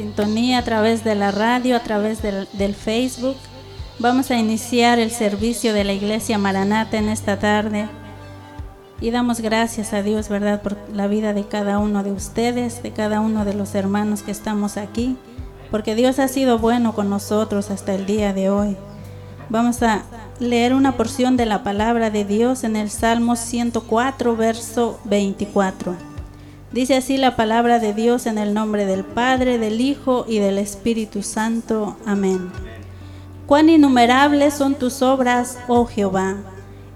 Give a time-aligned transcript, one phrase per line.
[0.00, 3.36] sintonía a través de la radio, a través del, Facebook.
[3.98, 7.86] Vamos a iniciar el servicio de la Iglesia Maranata en esta tarde.
[9.02, 10.62] Y damos gracias a Dios, ¿verdad?
[10.62, 14.30] Por la vida de cada uno de ustedes, de cada uno de los hermanos que
[14.30, 15.18] estamos aquí.
[15.70, 18.78] Porque Dios ha sido bueno con nosotros hasta el día de hoy.
[19.50, 20.04] Vamos a
[20.38, 26.09] leer una porción de la palabra de Dios en el Salmo 104, verso 24.
[26.72, 30.56] Dice así la palabra de Dios en el nombre del Padre, del Hijo y del
[30.56, 31.96] Espíritu Santo.
[32.06, 32.52] Amén.
[33.46, 36.36] Cuán innumerables son tus obras, oh Jehová.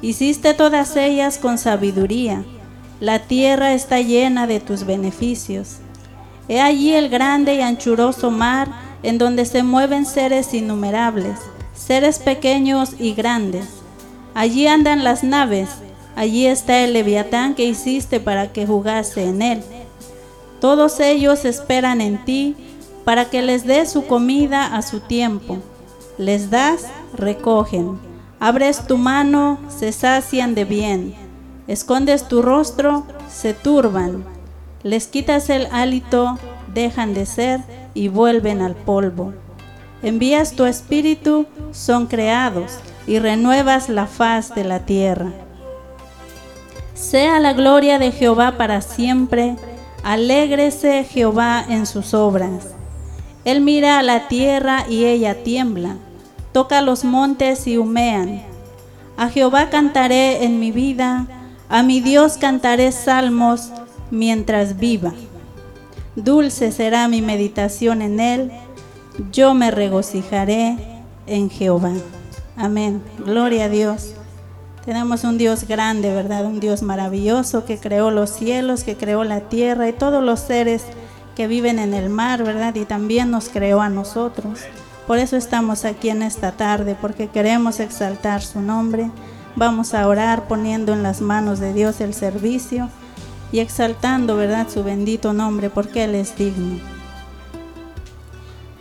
[0.00, 2.44] Hiciste todas ellas con sabiduría.
[3.00, 5.78] La tierra está llena de tus beneficios.
[6.46, 8.68] He allí el grande y anchuroso mar,
[9.02, 11.40] en donde se mueven seres innumerables,
[11.74, 13.66] seres pequeños y grandes.
[14.34, 15.68] Allí andan las naves,
[16.16, 19.62] Allí está el leviatán que hiciste para que jugase en él.
[20.60, 22.56] Todos ellos esperan en ti
[23.04, 25.58] para que les des su comida a su tiempo.
[26.16, 27.98] Les das, recogen.
[28.40, 31.14] Abres tu mano, se sacian de bien.
[31.66, 34.24] Escondes tu rostro, se turban.
[34.82, 36.38] Les quitas el hálito,
[36.72, 37.60] dejan de ser
[37.94, 39.32] y vuelven al polvo.
[40.02, 45.32] Envías tu espíritu, son creados y renuevas la faz de la tierra.
[46.94, 49.56] Sea la gloria de Jehová para siempre,
[50.04, 52.68] alégrese Jehová en sus obras.
[53.44, 55.96] Él mira a la tierra y ella tiembla,
[56.52, 58.42] toca los montes y humean.
[59.16, 61.26] A Jehová cantaré en mi vida,
[61.68, 63.70] a mi Dios cantaré salmos
[64.10, 65.12] mientras viva.
[66.14, 68.52] Dulce será mi meditación en él,
[69.32, 70.76] yo me regocijaré
[71.26, 71.92] en Jehová.
[72.56, 73.02] Amén.
[73.18, 74.14] Gloria a Dios.
[74.84, 76.44] Tenemos un Dios grande, ¿verdad?
[76.44, 80.82] Un Dios maravilloso que creó los cielos, que creó la tierra y todos los seres
[81.34, 82.74] que viven en el mar, ¿verdad?
[82.74, 84.60] Y también nos creó a nosotros.
[85.06, 89.10] Por eso estamos aquí en esta tarde, porque queremos exaltar su nombre.
[89.56, 92.90] Vamos a orar poniendo en las manos de Dios el servicio
[93.52, 96.78] y exaltando, ¿verdad?, su bendito nombre, porque Él es digno.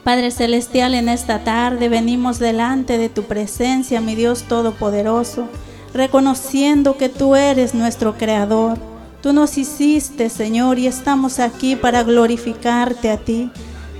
[0.03, 5.47] Padre Celestial, en esta tarde venimos delante de tu presencia, mi Dios Todopoderoso,
[5.93, 8.77] reconociendo que tú eres nuestro Creador.
[9.21, 13.51] Tú nos hiciste, Señor, y estamos aquí para glorificarte a ti.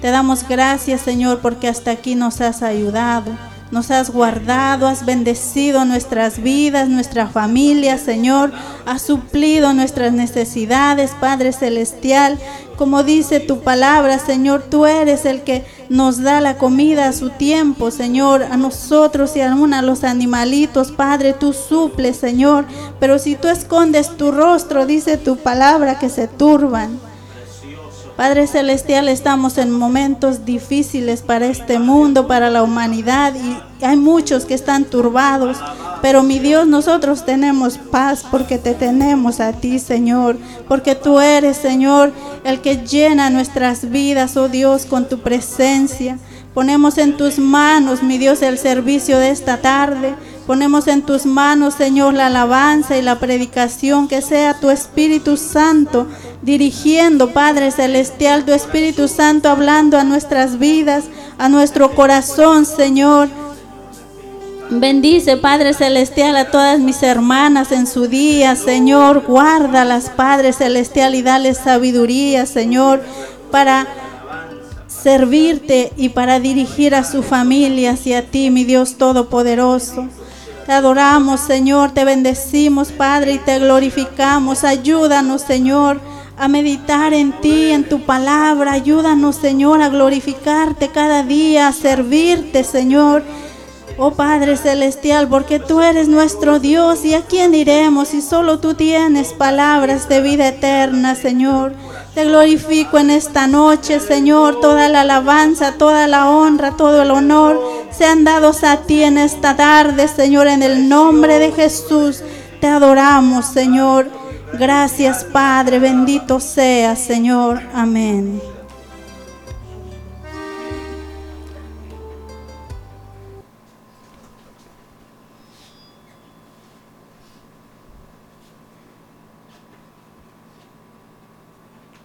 [0.01, 3.31] Te damos gracias, Señor, porque hasta aquí nos has ayudado
[3.74, 8.54] nos has guardado, has bendecido nuestras vidas, nuestra familia, Señor,
[8.86, 12.38] has suplido nuestras necesidades, Padre Celestial.
[12.78, 17.31] Como dice tu palabra, Señor, tú eres el que nos da la comida a su
[17.31, 22.66] tiempo, Señor, a nosotros y aún a los animalitos, Padre, tú suples, Señor.
[23.00, 27.00] Pero si tú escondes tu rostro, dice tu palabra, que se turban.
[28.24, 34.46] Padre Celestial, estamos en momentos difíciles para este mundo, para la humanidad y hay muchos
[34.46, 35.58] que están turbados.
[36.02, 40.38] Pero mi Dios, nosotros tenemos paz porque te tenemos a ti, Señor.
[40.70, 42.14] Porque tú eres, Señor,
[42.46, 46.18] el que llena nuestras vidas, oh Dios, con tu presencia.
[46.54, 50.16] Ponemos en tus manos, mi Dios, el servicio de esta tarde.
[50.48, 56.08] Ponemos en tus manos, Señor, la alabanza y la predicación, que sea tu Espíritu Santo
[56.44, 61.06] dirigiendo, Padre Celestial, tu Espíritu Santo hablando a nuestras vidas,
[61.38, 63.30] a nuestro corazón, Señor.
[64.69, 69.24] Bendice, Padre Celestial, a todas mis hermanas en su día, Señor.
[69.25, 73.01] Guárdalas, Padre Celestial, y dale sabiduría, Señor,
[73.51, 73.88] para
[74.88, 80.07] servirte y para dirigir a su familia hacia ti, mi Dios Todopoderoso.
[80.66, 84.63] Te adoramos, Señor, te bendecimos, Padre, y te glorificamos.
[84.63, 86.00] Ayúdanos, Señor,
[86.38, 88.74] a meditar en ti, en tu palabra.
[88.74, 93.24] Ayúdanos, Señor, a glorificarte cada día, a servirte, Señor.
[93.98, 98.74] Oh Padre Celestial, porque tú eres nuestro Dios y a quién iremos si solo tú
[98.74, 101.74] tienes palabras de vida eterna, Señor.
[102.16, 107.62] Te glorifico en esta noche, Señor, toda la alabanza, toda la honra, todo el honor
[107.92, 112.24] sean dados a ti en esta tarde, Señor, en el nombre de Jesús.
[112.60, 114.23] Te adoramos, Señor.
[114.60, 117.60] Gracias, Padre, bendito sea, Señor.
[117.74, 118.39] Amén.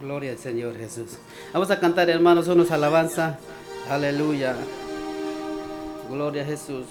[0.00, 1.19] Gloria al Señor Jesús.
[1.52, 3.38] Vamos a cantar, hermanos, unos alabanza.
[3.90, 4.57] Aleluya.
[6.09, 6.87] Gloria a Jesús.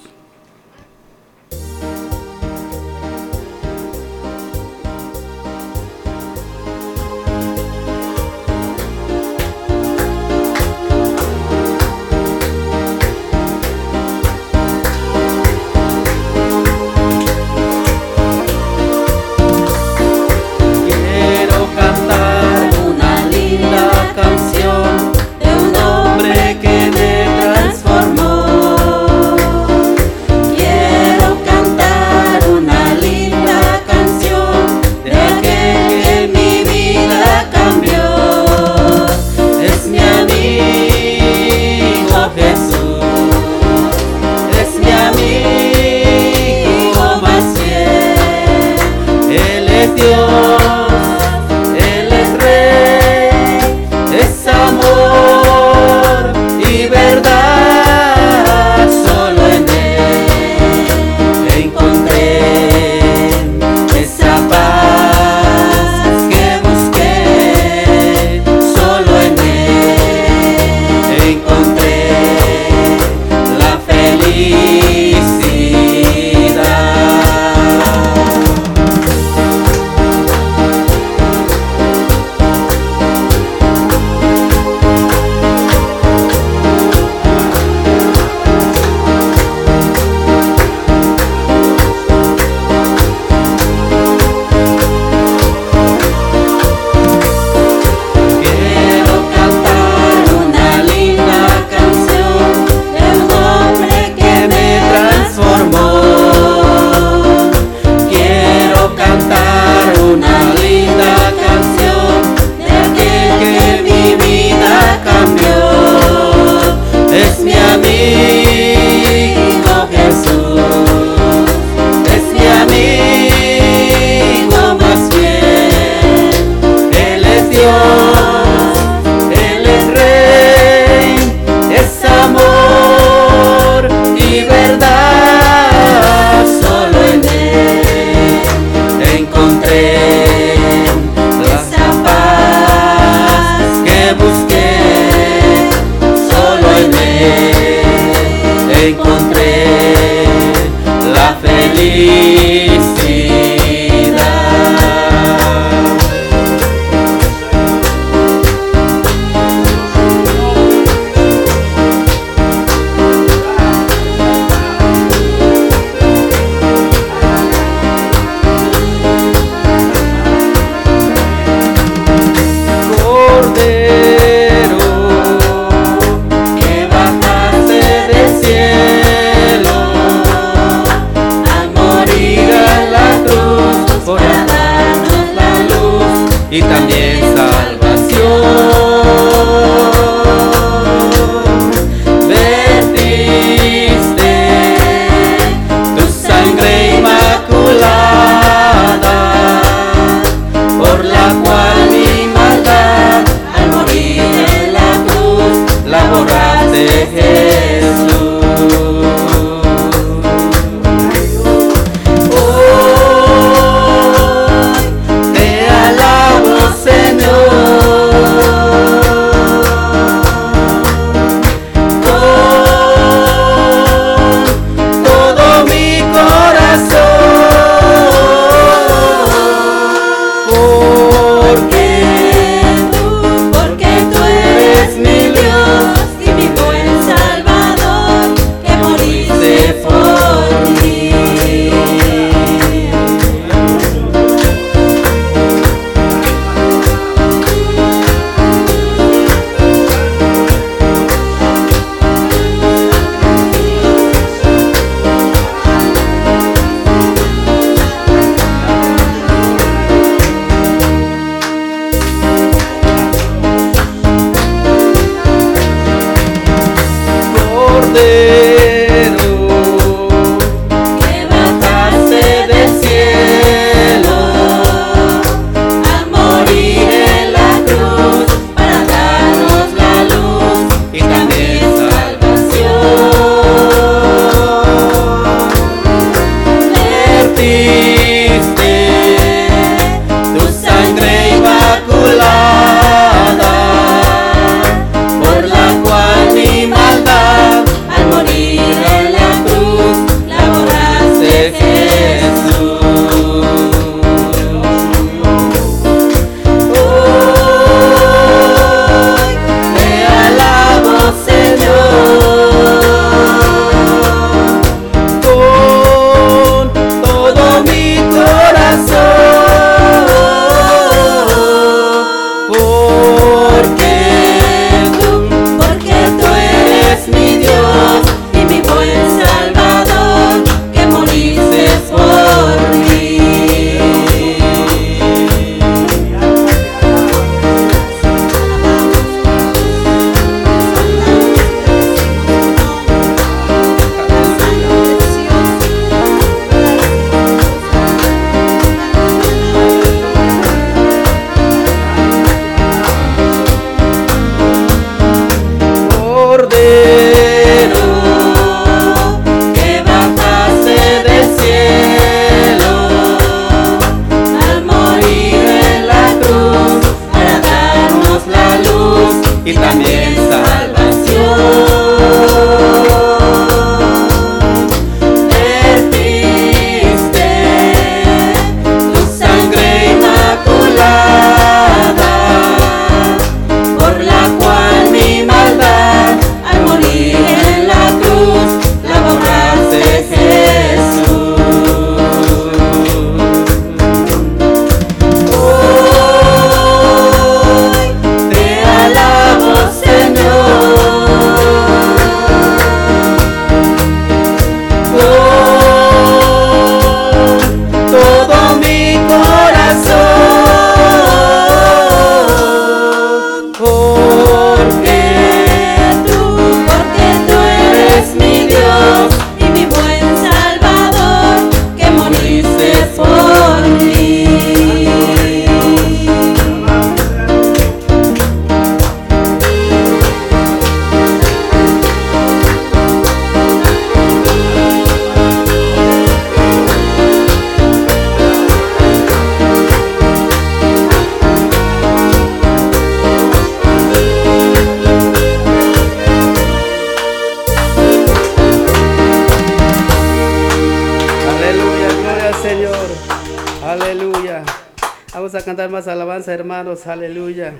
[455.37, 456.87] a cantar más alabanza, hermanos.
[456.87, 457.53] Aleluya.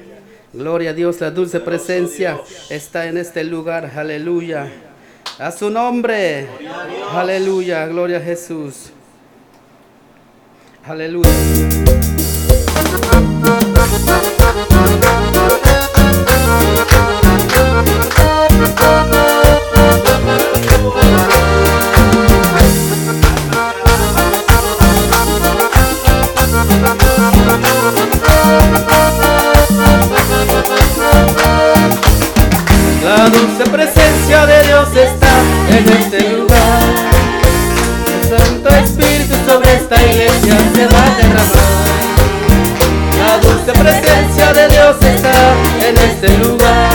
[0.54, 3.92] Gloria a Dios, la dulce presencia está en este lugar.
[3.96, 4.72] Aleluya.
[5.40, 6.48] A su nombre.
[7.12, 7.86] Aleluya.
[7.88, 8.92] Gloria a Jesús.
[10.86, 11.30] Aleluya.
[33.28, 35.28] La dulce presencia de Dios está
[35.70, 36.80] en este lugar.
[38.08, 41.76] El Santo Espíritu sobre esta iglesia se va a derramar.
[43.20, 45.56] La dulce presencia de Dios está
[45.90, 46.90] en este lugar.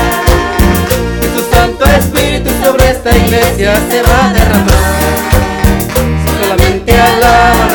[1.21, 4.85] Y su Santo Espíritu sobre esta iglesia se va a derramar.
[6.41, 7.73] Solamente alaba.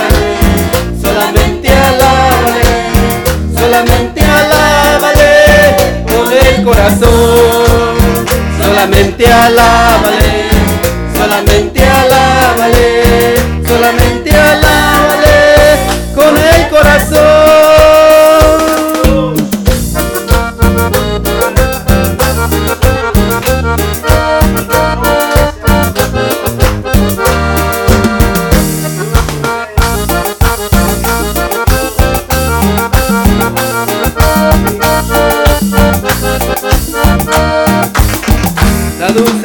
[6.67, 7.66] corazón.
[8.87, 10.47] Solamente alábale,
[11.13, 13.35] solamente alábale,
[13.67, 15.77] solamente alábale
[16.15, 17.36] con el corazón.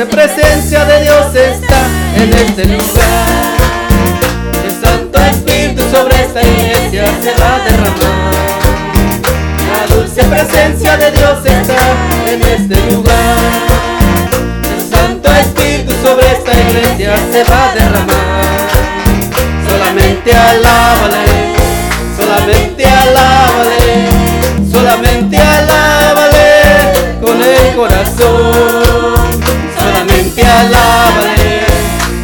[0.02, 1.86] La presencia de Dios está
[2.16, 3.28] en este lugar.
[4.64, 8.32] El Santo Espíritu sobre esta iglesia se va a derramar.
[9.70, 11.78] La dulce presencia de Dios está
[12.26, 13.36] en este lugar.
[14.76, 18.42] El Santo Espíritu sobre esta iglesia se va a derramar.
[19.68, 21.54] Solamente alábale,
[22.18, 24.08] solamente alábale,
[24.68, 28.81] solamente alábale con el corazón.
[30.62, 31.66] Solamente alábale,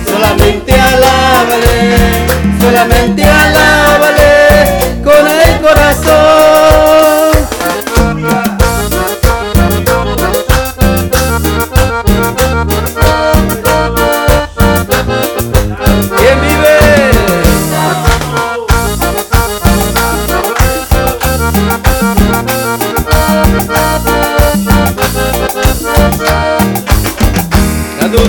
[0.06, 1.96] solamente alábale,
[2.60, 3.27] solamente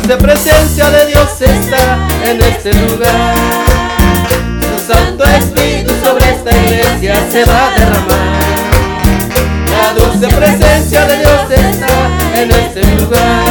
[0.10, 3.36] dulce presencia de Dios está en este lugar.
[4.60, 8.39] Su Santo Espíritu sobre esta iglesia se va a derramar.
[9.69, 13.43] La dulce presencia de Dios está en este lugar.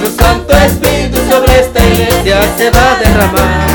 [0.00, 3.66] Su Santo Espíritu sobre esta iglesia se va a derramar.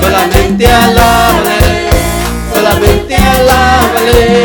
[0.00, 1.90] Solamente alábale,
[2.52, 4.42] solamente alábale,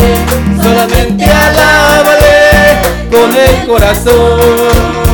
[0.62, 2.78] solamente alábale
[3.10, 5.09] con el corazón.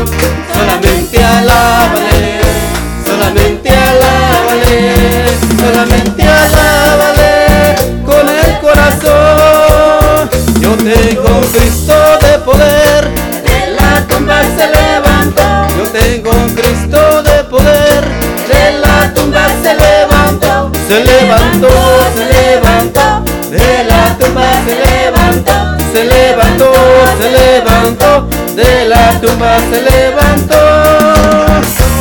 [5.86, 10.30] Solamente alábale con el corazón.
[10.60, 13.10] Yo tengo un Cristo de poder,
[13.44, 15.68] de la tumba se levantó.
[15.78, 18.04] Yo tengo un Cristo de poder,
[18.48, 20.72] de la tumba se levantó.
[20.88, 21.70] Se levantó,
[22.16, 25.54] se levantó, de la tumba se levantó.
[25.94, 26.74] Se levantó,
[27.20, 30.56] se levantó, de la tumba se levantó.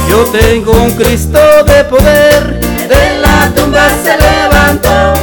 [0.08, 2.60] Yo tengo un Cristo de poder,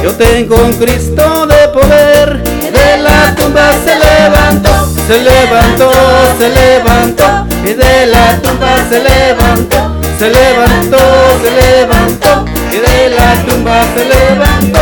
[0.02, 4.88] Yo tengo un Cristo de poder, de la tumba se levantó.
[5.06, 5.92] Se levantó,
[6.38, 9.78] se levantó, y de la tumba se levantó.
[10.18, 10.98] Se levantó,
[11.40, 14.80] se levantó, y de la tumba se levantó.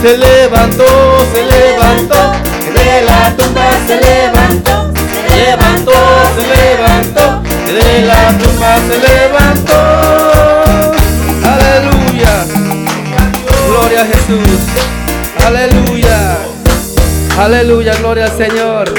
[0.00, 0.86] Se levantó,
[1.34, 2.32] se levantó,
[2.66, 4.92] y de la tumba se levantó.
[5.12, 5.92] Se levantó,
[6.34, 10.39] se levantó, y de la tumba se levantó.
[13.90, 14.60] Gloria a Jesús.
[15.44, 16.38] Aleluya.
[17.36, 18.94] Aleluya, gloria al Señor.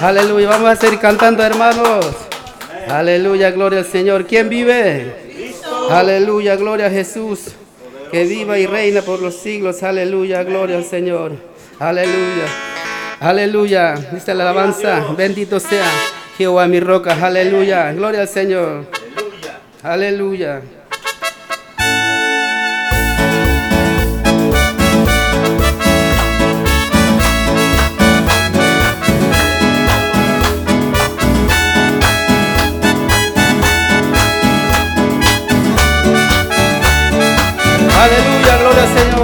[0.00, 0.48] Aleluya.
[0.48, 2.06] Vamos a seguir cantando, hermanos.
[2.88, 4.26] Aleluya, gloria al Señor.
[4.26, 5.12] ¿Quién vive?
[5.90, 7.46] Aleluya, gloria a Jesús.
[8.12, 9.82] Que viva y reina por los siglos.
[9.82, 11.32] Aleluya, gloria al Señor.
[11.80, 12.44] Aleluya.
[13.18, 13.94] Aleluya.
[14.12, 15.04] Dice la alabanza.
[15.16, 15.90] Bendito sea
[16.36, 17.18] Jehová mi roca.
[17.20, 17.92] Aleluya.
[17.92, 18.86] Gloria al Señor.
[19.82, 20.62] Aleluya.
[38.86, 39.17] Señor.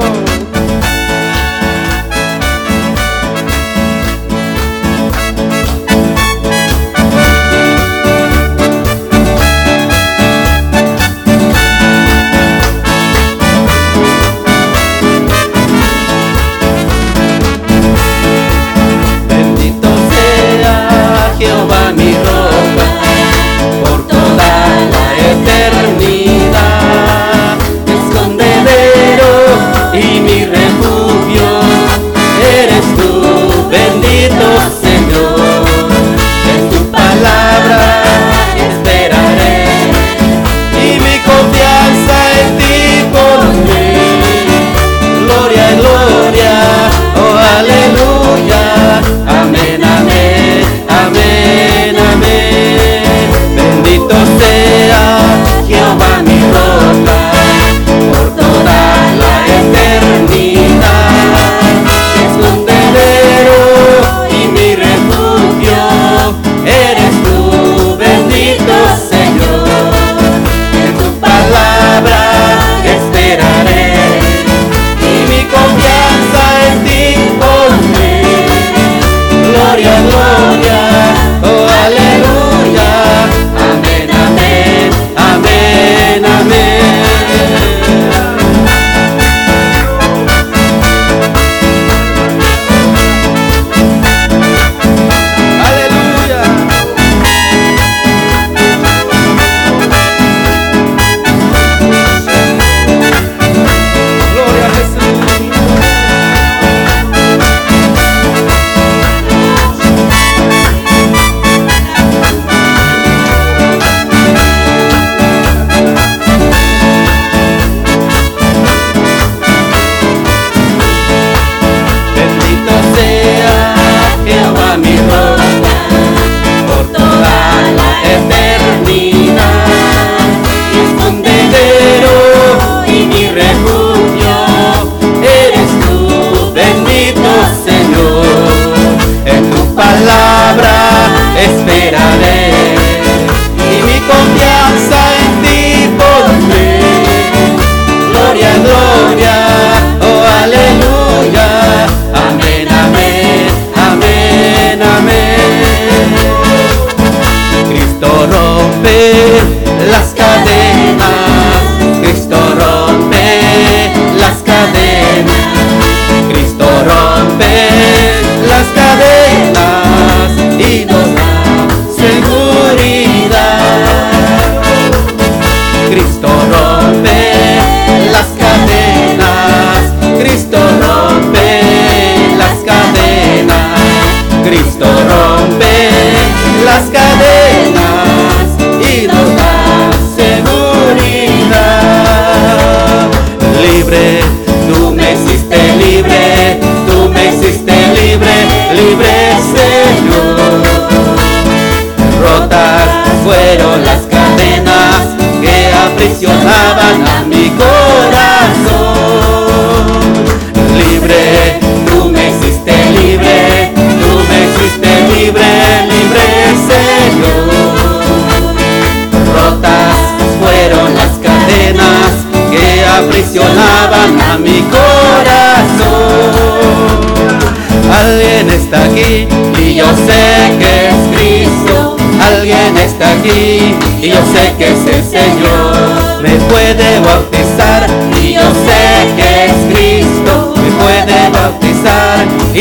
[34.14, 34.84] Unidos.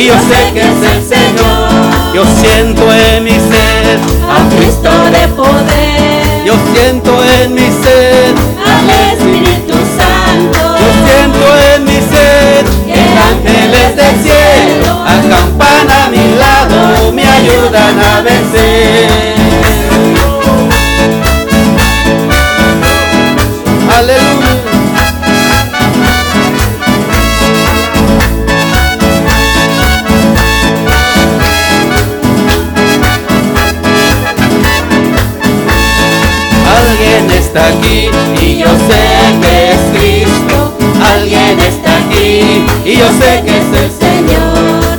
[0.06, 1.70] Yo sé que es el Señor.
[2.14, 2.73] Yo siento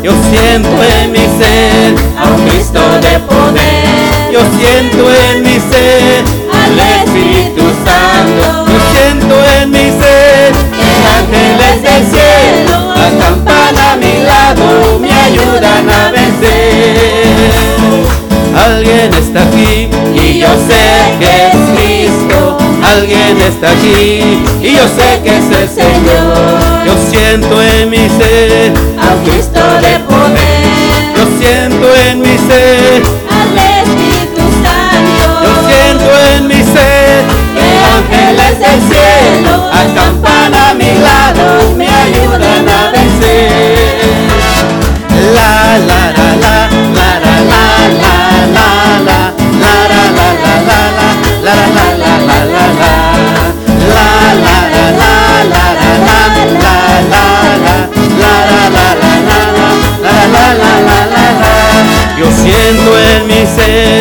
[0.04, 0.68] Yo siento
[1.00, 4.30] en mi ser a un Cristo de poder.
[4.30, 8.66] Yo siento en mi ser al Espíritu Santo.
[8.70, 15.88] Yo siento en mi ser que ángeles del cielo acampan a mi lado, me ayudan
[15.88, 17.64] a vencer.
[18.54, 22.58] Alguien está aquí y yo sé que es Cristo.
[22.82, 26.73] Alguien está aquí y yo sé que es el Señor.
[26.86, 33.02] Yo siento en mi ser a Cristo de poder, Yo siento en mi ser,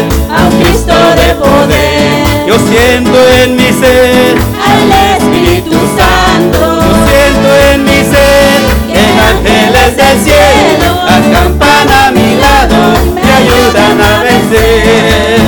[0.09, 6.93] ser a un Cristo de poder, yo siento en mi ser al Espíritu Santo, yo
[7.07, 8.59] siento en mi ser
[8.91, 12.75] que ángeles del cielo acampan a mi lado
[13.13, 15.39] me ayudan a vencer.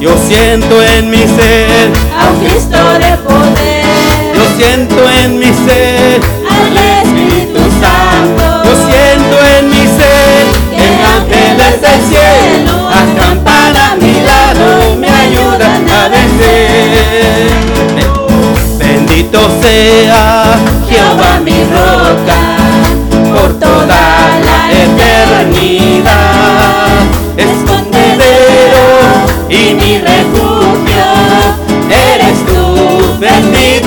[0.00, 3.84] Yo siento en mi ser a un Cristo de poder,
[4.34, 11.80] yo siento en mi ser al Espíritu Santo, yo siento en mi ser que ángeles
[11.80, 12.75] del cielo
[14.00, 17.66] mi lado me ayudan a vencer
[18.78, 20.56] bendito sea
[20.88, 22.40] Jehová mi roca,
[23.34, 24.02] por toda
[24.44, 26.14] la eternidad.
[27.36, 28.86] Escondedero
[29.48, 31.08] y mi refugio,
[31.90, 33.85] eres tú, bendito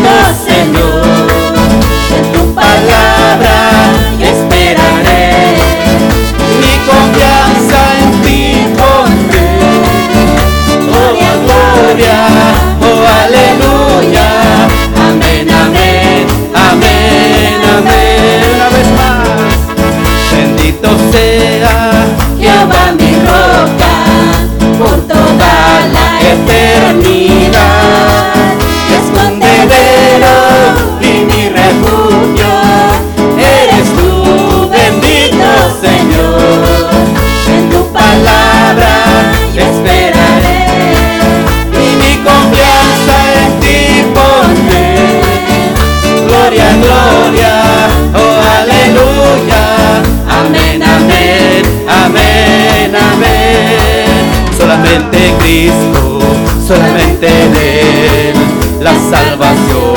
[54.89, 56.19] solamente Cristo,
[56.67, 58.33] solamente en Él
[58.81, 59.95] la salvación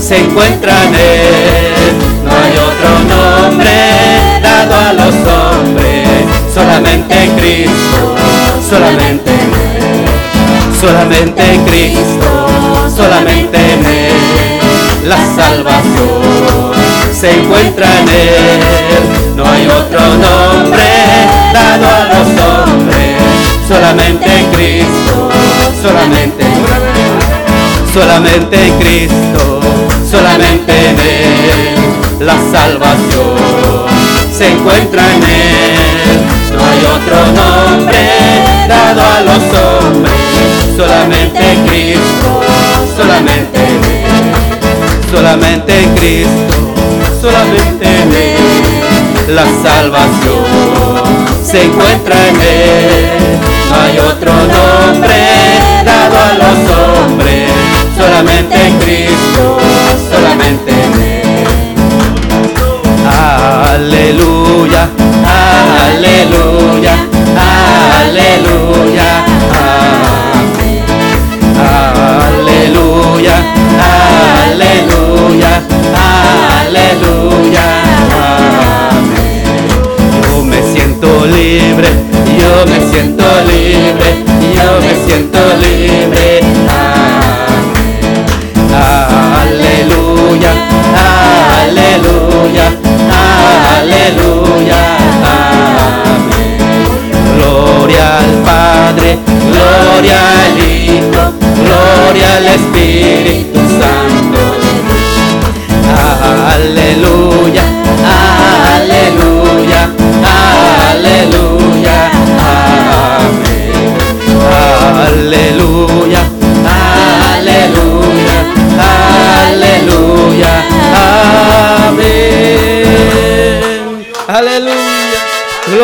[0.00, 1.94] se encuentra en Él.
[2.24, 3.70] No hay otro nombre
[4.42, 6.08] dado a los hombres,
[6.52, 8.16] solamente Cristo,
[8.68, 12.48] solamente en Él, solamente Cristo,
[12.96, 14.42] solamente en Él
[15.04, 16.72] la salvación
[17.12, 18.60] se encuentra en Él.
[19.36, 20.82] No hay otro nombre
[21.52, 23.01] dado a los hombres,
[23.68, 25.30] solamente en Cristo,
[25.82, 26.44] solamente
[27.92, 29.60] solamente en Cristo,
[30.10, 33.36] solamente en Él, la salvación
[34.36, 36.20] se encuentra en Él.
[36.56, 37.98] No hay otro nombre
[38.66, 39.42] dado a los
[39.84, 40.12] hombres,
[40.76, 42.40] solamente en Cristo,
[42.96, 46.74] solamente en Él, solamente en Cristo,
[47.20, 50.44] solamente en Él, la salvación
[51.44, 53.51] se encuentra en Él.
[53.74, 55.18] Hay otro nombre
[55.84, 57.50] dado a los hombres,
[57.96, 59.58] solamente en Cristo,
[60.10, 61.46] solamente en Él.
[63.74, 64.88] Aleluya,
[65.84, 66.94] aleluya,
[67.98, 68.62] aleluya.
[72.44, 73.36] Aleluya,
[74.50, 75.52] aleluya,
[76.60, 77.66] aleluya,
[78.92, 79.44] amén.
[80.22, 81.88] Yo me siento libre,
[82.42, 84.08] yo me siento libre,
[84.56, 86.40] yo me siento libre.
[86.68, 88.22] Amén.
[89.42, 90.52] Aleluya,
[91.60, 92.66] aleluya,
[93.78, 94.80] aleluya.
[96.10, 96.58] Amén.
[97.36, 99.10] Gloria al Padre,
[99.50, 101.22] gloria al Hijo,
[101.62, 104.40] gloria al Espíritu Santo.
[106.54, 107.64] Aleluya, aleluya,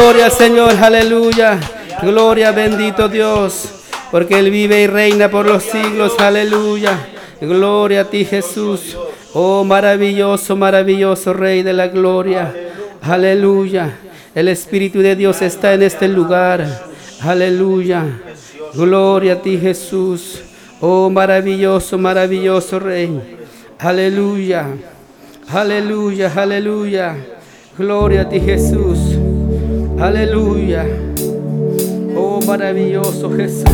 [0.01, 1.59] Gloria Señor, aleluya.
[2.03, 3.69] Gloria, bendito Dios,
[4.13, 7.09] porque Él vive y reina por los siglos, aleluya.
[7.41, 8.97] Gloria a ti, Jesús.
[9.35, 12.55] Oh, maravilloso, maravilloso Rey de la gloria.
[13.03, 13.99] Aleluya.
[14.37, 16.65] El Espíritu de Dios está en este lugar.
[17.21, 18.05] Aleluya.
[18.75, 20.43] Gloria a ti, Jesús.
[20.81, 23.37] Oh, maravilloso, maravilloso Rey.
[23.81, 24.65] Aleluya.
[25.49, 27.17] Aleluya, aleluya.
[27.77, 29.18] Gloria a ti, Jesús.
[30.01, 30.87] Aleluya.
[32.17, 33.67] Oh, maravilloso Jesús.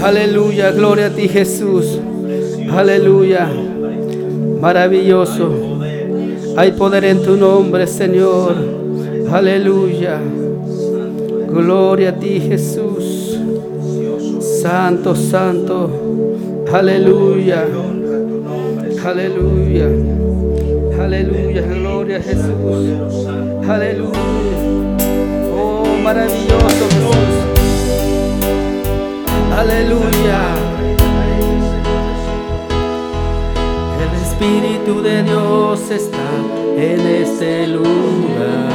[0.00, 1.98] Aleluya, gloria a ti, Jesús.
[2.70, 3.48] Aleluya.
[4.60, 5.50] Maravilloso.
[6.56, 8.54] Hay poder en tu nombre, Señor.
[9.32, 10.20] Aleluya.
[11.48, 13.36] Gloria a ti, Jesús.
[14.62, 15.90] Santo, santo.
[16.72, 17.66] Aleluya.
[19.04, 19.88] Aleluya.
[21.00, 21.62] Aleluya.
[21.62, 23.28] Gloria a Jesús.
[23.68, 24.67] Aleluya.
[26.08, 27.34] Maravilloso Jesús.
[29.58, 30.40] Aleluya.
[34.02, 36.30] El Espíritu de Dios está
[36.78, 38.72] en este lugar.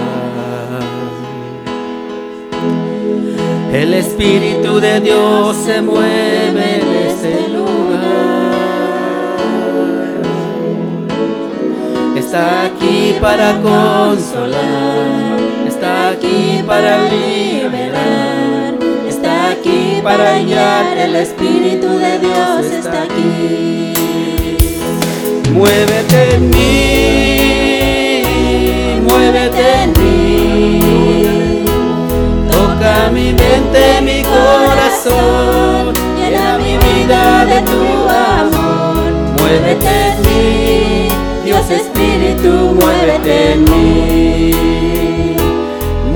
[3.74, 8.44] El Espíritu de Dios se mueve en este lugar.
[12.16, 15.33] Está aquí para consolar,
[16.10, 18.76] aquí para liberar,
[19.08, 20.98] está aquí para guiar.
[20.98, 23.94] El Espíritu de Dios está aquí.
[25.52, 28.24] Muévete en mí,
[29.08, 31.66] muévete en mí.
[32.52, 39.12] Toca mi mente, mi corazón, llena mi vida de tu amor.
[39.40, 41.08] Muévete en mí,
[41.46, 44.93] Dios Espíritu, muévete en mí.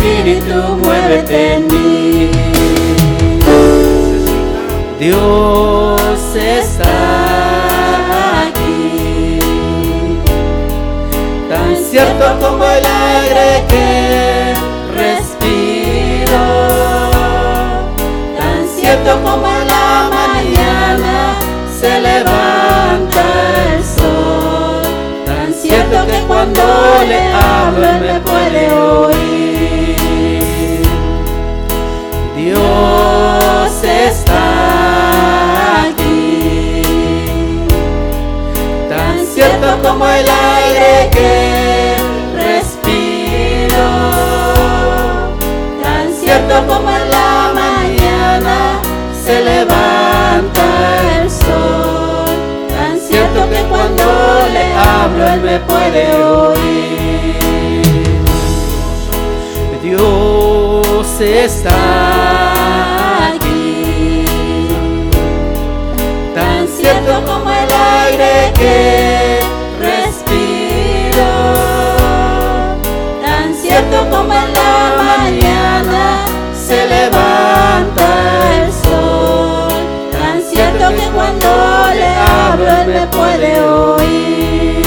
[0.00, 2.30] Espíritu, muévete en mí.
[4.98, 6.88] Dios está
[8.46, 9.38] aquí.
[11.90, 14.54] cierto como el aire que
[14.96, 16.44] respiro,
[18.38, 21.34] tan cierto como la mañana
[21.78, 23.22] se levanta
[23.74, 24.82] el sol,
[25.26, 26.62] tan cierto que cuando
[27.06, 29.19] le hablo él me puede oír.
[40.00, 41.94] Como el aire que
[42.34, 43.88] respiro,
[45.82, 48.80] tan cierto como en la mañana
[49.12, 50.64] se levanta
[51.20, 52.34] el sol,
[52.70, 54.04] tan cierto que cuando
[54.54, 57.36] le hablo él me puede oír.
[59.82, 61.76] Dios está
[63.34, 64.24] aquí,
[66.34, 69.19] tan cierto como el aire que
[74.20, 78.08] como en la mañana se levanta
[78.60, 79.72] el sol,
[80.12, 81.48] tan cierto que cuando
[81.94, 84.84] le hablo él me puede oír.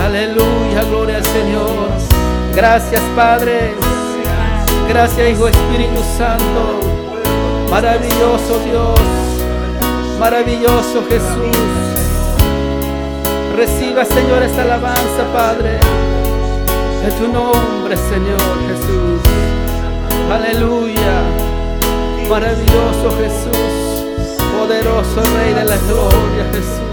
[0.00, 1.88] Aleluya, gloria al Señor.
[2.54, 3.74] Gracias Padre.
[4.88, 6.80] Gracias Hijo Espíritu Santo.
[7.68, 9.00] Maravilloso Dios.
[10.20, 11.56] Maravilloso Jesús.
[13.56, 15.80] Reciba Señor esta alabanza Padre.
[17.04, 19.20] En tu nombre Señor Jesús.
[20.30, 21.22] Aleluya.
[22.28, 24.04] Maravilloso Jesús.
[24.58, 26.88] Poderoso Rey de la Gloria Jesús.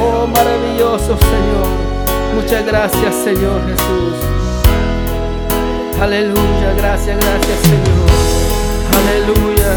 [0.00, 1.86] Oh maravilloso Señor.
[2.34, 4.16] Muchas gracias Señor Jesús.
[6.00, 8.10] Aleluya, gracias, gracias Señor.
[8.98, 9.74] Aleluya.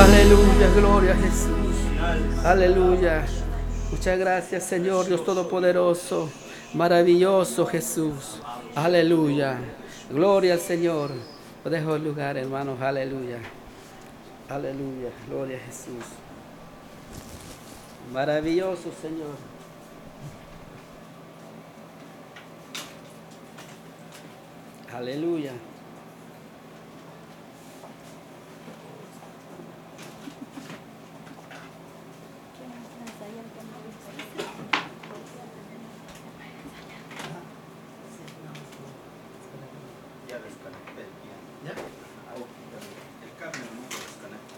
[0.00, 2.44] Aleluya, gloria Jesús.
[2.44, 3.26] Aleluya.
[3.90, 6.30] Muchas gracias Señor Dios Todopoderoso.
[6.74, 8.40] Maravilloso Jesús.
[8.74, 9.58] Aleluya.
[10.10, 11.10] Gloria al Señor.
[11.64, 12.80] Dejo el lugar, hermanos.
[12.80, 13.38] Aleluya.
[14.48, 15.10] Aleluya.
[15.28, 16.04] Gloria a Jesús.
[18.12, 19.36] Maravilloso Señor.
[24.94, 25.52] Aleluya.
[40.28, 41.40] Ya desconecté bien.
[41.64, 41.72] ¿Ya?
[41.72, 44.52] El cable no se desconecta.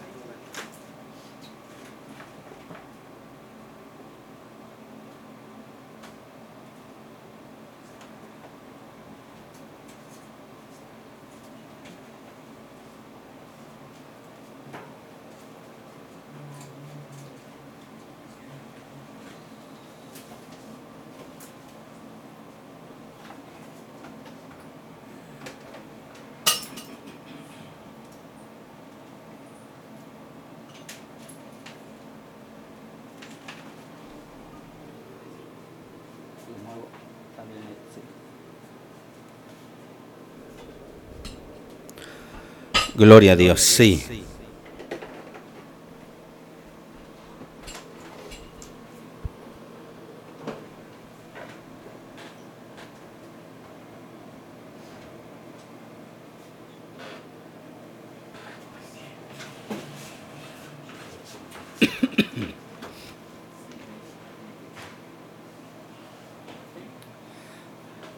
[42.96, 44.23] Gloria a Dios, sí.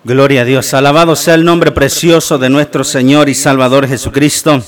[0.07, 0.73] Gloria a Dios.
[0.73, 4.63] Alabado sea el nombre precioso de nuestro Señor y Salvador Jesucristo.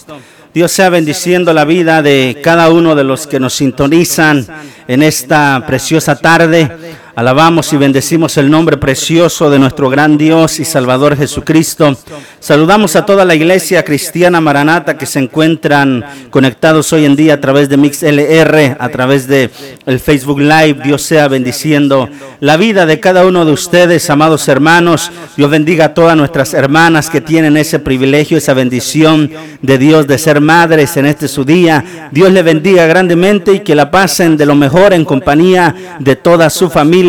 [0.52, 4.44] Dios sea bendiciendo la vida de cada uno de los que nos sintonizan
[4.88, 6.87] en esta preciosa tarde.
[7.18, 11.96] Alabamos y bendecimos el nombre precioso de nuestro gran Dios y Salvador Jesucristo.
[12.38, 17.40] Saludamos a toda la iglesia cristiana Maranata que se encuentran conectados hoy en día a
[17.40, 19.50] través de MixLR, a través de
[19.84, 20.76] el Facebook Live.
[20.84, 22.08] Dios sea bendiciendo
[22.38, 25.10] la vida de cada uno de ustedes, amados hermanos.
[25.36, 29.28] Dios bendiga a todas nuestras hermanas que tienen ese privilegio, esa bendición
[29.60, 31.84] de Dios de ser madres en este su día.
[32.12, 36.48] Dios le bendiga grandemente y que la pasen de lo mejor en compañía de toda
[36.48, 37.07] su familia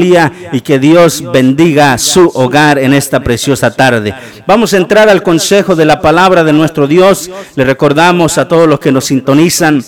[0.51, 4.13] y que Dios bendiga su hogar en esta preciosa tarde.
[4.47, 7.29] Vamos a entrar al consejo de la palabra de nuestro Dios.
[7.55, 9.83] Le recordamos a todos los que nos sintonizan.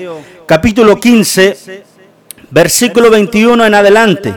[0.46, 1.82] capítulo 15,
[2.54, 4.32] versículo 21 en adelante.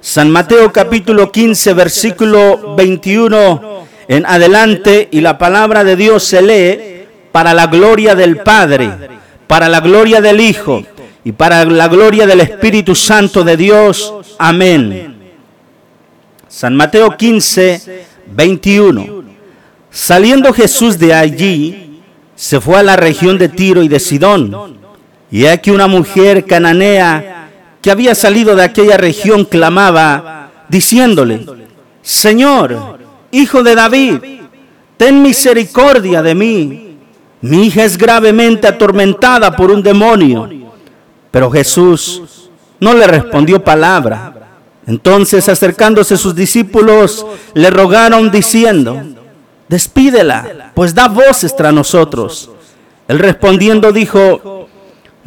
[0.00, 5.08] San Mateo capítulo 15, versículo 21 en adelante.
[5.12, 8.90] Y la palabra de Dios se lee para la gloria del Padre,
[9.46, 10.82] para la gloria del Hijo
[11.22, 14.14] y para la gloria del Espíritu Santo de Dios.
[14.38, 15.18] Amén.
[16.48, 19.24] San Mateo 15, 21.
[19.90, 22.00] Saliendo Jesús de allí,
[22.34, 24.78] se fue a la región de Tiro y de Sidón.
[25.30, 27.37] Y aquí una mujer cananea
[27.80, 31.46] que había salido de aquella región clamaba, diciéndole,
[32.02, 32.98] Señor,
[33.30, 34.20] hijo de David,
[34.96, 36.96] ten misericordia de mí.
[37.40, 40.48] Mi hija es gravemente atormentada por un demonio.
[41.30, 42.50] Pero Jesús
[42.80, 44.34] no le respondió palabra.
[44.86, 49.02] Entonces acercándose sus discípulos, le rogaron diciendo,
[49.68, 52.50] despídela, pues da voces tras nosotros.
[53.06, 54.57] Él respondiendo dijo,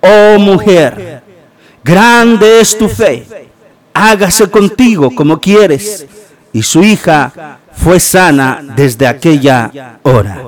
[0.00, 1.22] oh mujer,
[1.82, 3.26] grande es tu fe,
[3.92, 6.06] hágase contigo como quieres.
[6.52, 10.42] Y su hija fue sana desde aquella hora.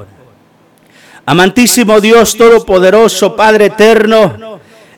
[1.26, 4.49] Amantísimo Dios Todopoderoso, Padre Eterno,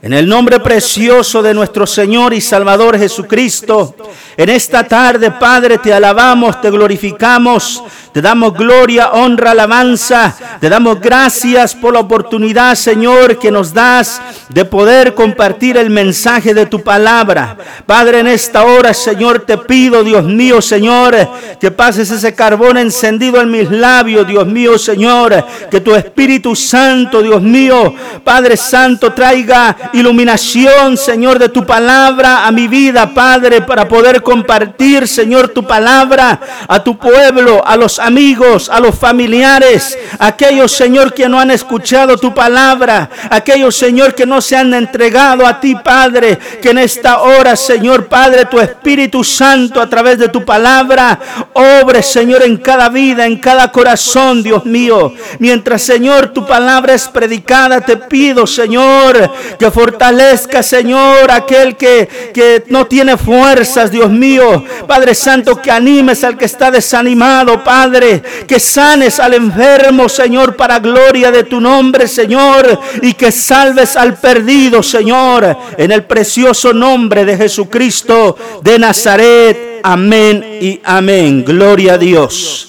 [0.02, 3.94] en el nombre precioso de nuestro Señor y Salvador Jesucristo,
[4.36, 11.00] en esta tarde, Padre, te alabamos, te glorificamos, te damos gloria, honra, alabanza, te damos
[11.00, 16.82] gracias por la oportunidad, Señor, que nos das de poder compartir el mensaje de tu
[16.82, 17.56] palabra.
[17.86, 21.16] Padre, en esta hora, Señor, te pido, Dios mío, Señor,
[21.60, 27.22] que pases ese carbón encendido en mis labios, Dios mío, Señor, que tu Espíritu Santo,
[27.22, 27.94] Dios mío,
[28.24, 35.06] Padre Santo, traiga iluminación, Señor, de tu palabra a mi vida, Padre, para poder compartir,
[35.06, 41.28] Señor, tu palabra a tu pueblo, a los amigos, a los familiares, aquellos, Señor, que
[41.28, 46.38] no han escuchado tu palabra, aquellos, Señor, que no se han entregado a ti, Padre,
[46.60, 51.18] que en esta hora, Señor, Padre, tu Espíritu Santo a través de tu palabra,
[51.52, 55.12] obre, Señor, en cada vida, en cada corazón, Dios mío.
[55.38, 62.62] Mientras, Señor, tu palabra es predicada, te pido, Señor, que fortalezca, Señor, aquel que, que
[62.68, 64.64] no tiene fuerzas, Dios mío.
[64.86, 70.78] Padre Santo, que animes al que está desanimado, Padre, que sanes al enfermo, Señor, para
[70.78, 77.24] gloria de tu nombre, Señor, y que salves al perdido, Señor, en el precioso nombre
[77.24, 79.80] de Jesucristo de Nazaret.
[79.82, 81.44] Amén y amén.
[81.44, 82.68] Gloria a Dios.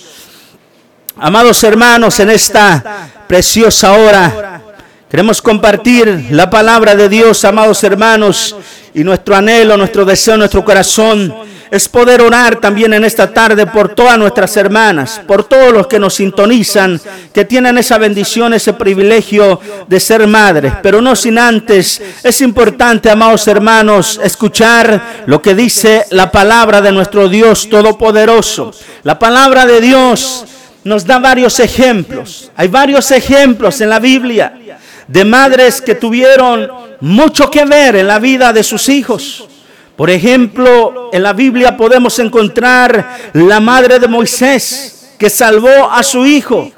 [1.18, 4.52] Amados hermanos, en esta preciosa hora
[5.14, 8.55] queremos compartir la palabra de Dios, amados hermanos,
[8.95, 11.32] y nuestro anhelo, nuestro deseo, nuestro corazón
[11.70, 15.99] es poder orar también en esta tarde por todas nuestras hermanas, por todos los que
[15.99, 16.99] nos sintonizan,
[17.32, 20.74] que tienen esa bendición, ese privilegio de ser madres.
[20.82, 26.91] Pero no sin antes, es importante, amados hermanos, escuchar lo que dice la palabra de
[26.91, 28.74] nuestro Dios Todopoderoso.
[29.03, 30.45] La palabra de Dios
[30.84, 32.49] nos da varios ejemplos.
[32.55, 34.53] Hay varios ejemplos en la Biblia
[35.07, 36.69] de madres que tuvieron
[37.01, 39.47] mucho que ver en la vida de sus hijos.
[39.95, 46.25] Por ejemplo, en la Biblia podemos encontrar la madre de Moisés que salvó a su
[46.25, 46.71] hijo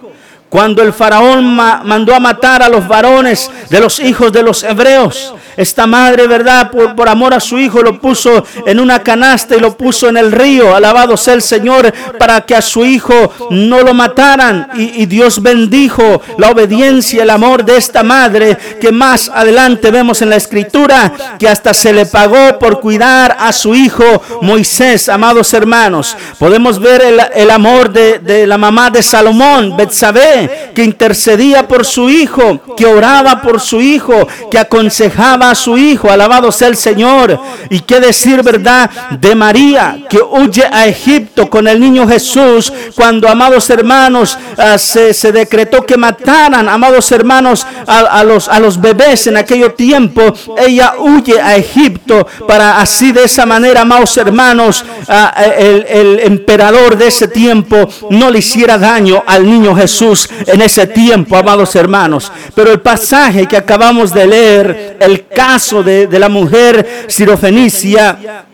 [0.50, 4.64] Cuando el faraón ma- mandó a matar a los varones de los hijos de los
[4.64, 6.70] hebreos, esta madre, ¿verdad?
[6.72, 10.32] Por, amor a su hijo lo puso en una canasta y lo puso en el
[10.32, 10.76] río.
[10.76, 14.70] Alabado sea el Señor para que a su hijo no lo mataran.
[14.76, 20.22] Y, Dios bendijo la obediencia y el amor de esta madre que más adelante vemos
[20.22, 24.04] en la escritura que hasta se le pagó por cuidar a su hijo
[24.42, 26.18] Moisés, amados hermanos.
[26.38, 31.86] Podemos ver el, el amor de, de la mamá de Salomón, Betsabé, que intercedía por
[31.86, 36.10] su hijo, que oraba por su hijo, que aconsejaba a su hijo.
[36.10, 37.40] Alabado sea el Señor.
[37.70, 38.90] Y qué decir, ¿verdad?
[39.20, 45.14] De María, que huye a Egipto con el niño Jesús, cuando, amados hermanos, ah, se,
[45.14, 50.34] se decretó que mataran, amados hermanos, a, a los, a los bebés en aquello tiempo.
[50.58, 56.98] Ella huye a Egipto para así de esa manera, amados hermanos, ah, el, el emperador
[56.98, 62.32] de ese tiempo no le hiciera daño al niño Jesús en ese tiempo, amados hermanos.
[62.54, 68.46] Pero el pasaje que acabamos de leer, el caso de, de la mujer sirofenicia,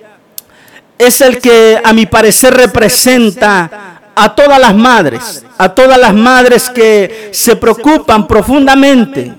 [0.97, 6.69] es el que a mi parecer representa a todas las madres, a todas las madres
[6.69, 9.33] que se preocupan profundamente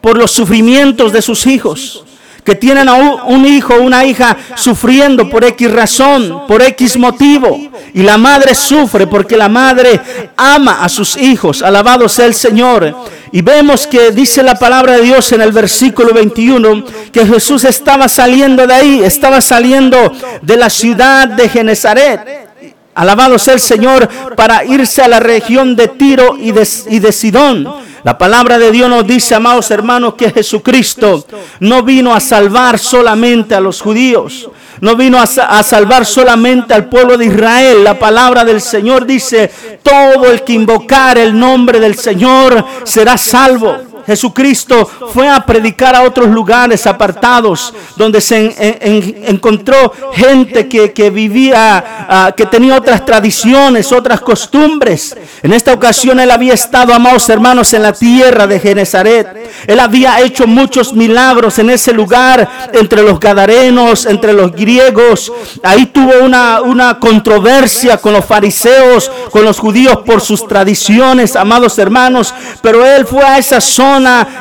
[0.00, 2.05] por los sufrimientos de sus hijos,
[2.46, 7.58] que tienen a un, hijo o una hija sufriendo por X razón, por X motivo,
[7.92, 10.00] y la madre sufre porque la madre
[10.36, 12.94] ama a sus hijos, alabado sea el Señor.
[13.32, 18.08] Y vemos que dice la palabra de Dios en el versículo 21 que Jesús estaba
[18.08, 22.46] saliendo de ahí, estaba saliendo de la ciudad de Genezaret.
[22.94, 27.85] Alabado sea el Señor para irse a la región de Tiro y de Sidón.
[28.06, 31.26] La palabra de Dios nos dice, amados hermanos, que Jesucristo
[31.58, 34.48] no vino a salvar solamente a los judíos.
[34.80, 37.82] No vino a, sa- a salvar solamente al pueblo de Israel.
[37.82, 39.50] La palabra del Señor dice,
[39.82, 43.76] todo el que invocar el nombre del Señor será salvo.
[44.06, 50.68] Jesucristo fue a predicar a otros lugares apartados donde se en- en- en- encontró gente
[50.68, 55.16] que, que vivía, ah, que tenía otras tradiciones, otras costumbres.
[55.42, 59.26] En esta ocasión él había estado, amados hermanos, en la tierra de Genezaret.
[59.66, 65.32] Él había hecho muchos milagros en ese lugar entre los gadarenos, entre los griegos.
[65.62, 71.78] Ahí tuvo una, una controversia con los fariseos, con los judíos por sus tradiciones, amados
[71.78, 72.32] hermanos.
[72.62, 73.95] Pero él fue a esa zona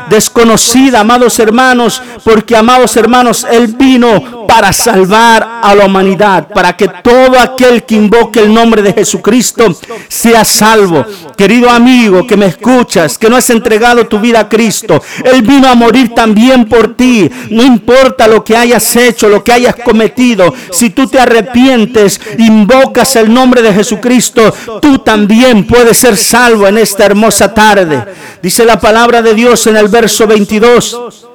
[0.09, 6.87] desconocida, amados hermanos, porque, amados hermanos, él vino para salvar a la humanidad, para que
[6.87, 9.75] todo aquel que invoque el nombre de Jesucristo
[10.07, 11.05] sea salvo.
[11.37, 15.67] Querido amigo que me escuchas, que no has entregado tu vida a Cristo, Él vino
[15.67, 17.29] a morir también por ti.
[17.49, 23.15] No importa lo que hayas hecho, lo que hayas cometido, si tú te arrepientes, invocas
[23.15, 28.03] el nombre de Jesucristo, tú también puedes ser salvo en esta hermosa tarde.
[28.45, 31.25] Dice la palabra de Dios en el verso 22.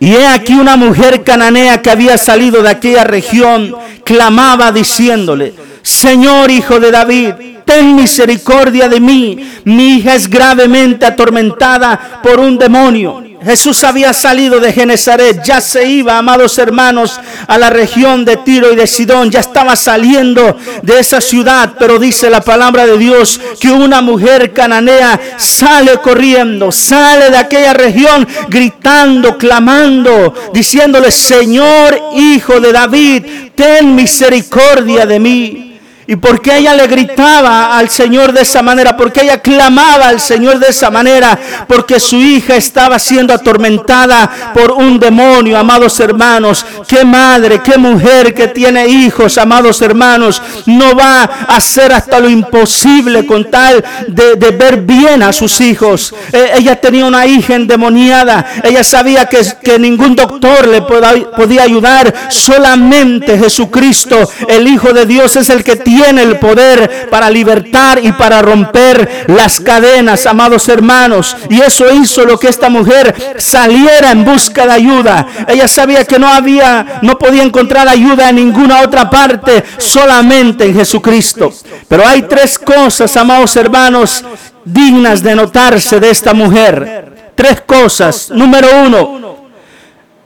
[0.00, 5.52] Y he aquí una mujer cananea que había salido de aquella región, clamaba diciéndole,
[5.82, 7.34] Señor hijo de David,
[7.66, 13.22] ten misericordia de mí, mi hija es gravemente atormentada por un demonio.
[13.46, 18.72] Jesús había salido de Genezaret, ya se iba, amados hermanos, a la región de Tiro
[18.72, 23.40] y de Sidón, ya estaba saliendo de esa ciudad, pero dice la palabra de Dios
[23.60, 32.58] que una mujer cananea sale corriendo, sale de aquella región gritando, clamando, diciéndole, Señor, hijo
[32.58, 33.24] de David,
[33.54, 35.65] ten misericordia de mí.
[36.08, 38.96] ¿Y por qué ella le gritaba al Señor de esa manera?
[38.96, 41.36] Porque ella clamaba al Señor de esa manera?
[41.66, 46.64] Porque su hija estaba siendo atormentada por un demonio, amados hermanos.
[46.86, 52.28] Qué madre, qué mujer que tiene hijos, amados hermanos, no va a hacer hasta lo
[52.28, 56.14] imposible con tal de, ver bien a sus hijos.
[56.32, 58.46] Eh, ella tenía una hija endemoniada.
[58.62, 62.14] Ella sabía que, que ningún doctor le podía ayudar.
[62.28, 68.12] Solamente Jesucristo, el Hijo de Dios, es el que tiene el poder para libertar y
[68.12, 71.36] para romper las cadenas, amados hermanos.
[71.50, 75.26] Y eso hizo lo que esta mujer saliera en busca de ayuda.
[75.48, 80.74] Ella sabía que no había, no podía encontrar ayuda en ninguna otra parte, solamente en
[80.74, 81.52] Jesucristo.
[81.88, 84.24] Pero hay tres cosas, amados hermanos,
[84.64, 87.32] dignas de notarse de esta mujer.
[87.34, 88.30] Tres cosas.
[88.30, 89.36] Número uno,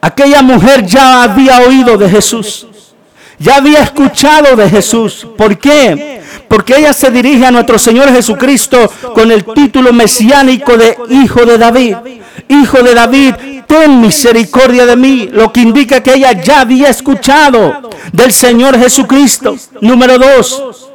[0.01, 2.67] aquella mujer ya había oído de Jesús.
[3.41, 5.27] Ya había escuchado de Jesús.
[5.39, 6.21] ¿Por qué?
[6.47, 11.57] Porque ella se dirige a nuestro Señor Jesucristo con el título mesiánico de Hijo de
[11.57, 11.97] David.
[12.49, 13.35] Hijo de David,
[13.67, 15.31] ten misericordia de mí.
[15.33, 19.57] Lo que indica que ella ya había escuchado del Señor Jesucristo.
[19.81, 20.91] Número dos.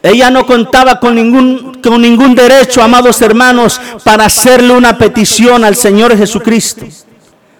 [0.00, 5.74] Ella no contaba con ningún, con ningún derecho, amados hermanos, para hacerle una petición al
[5.74, 6.86] Señor Jesucristo.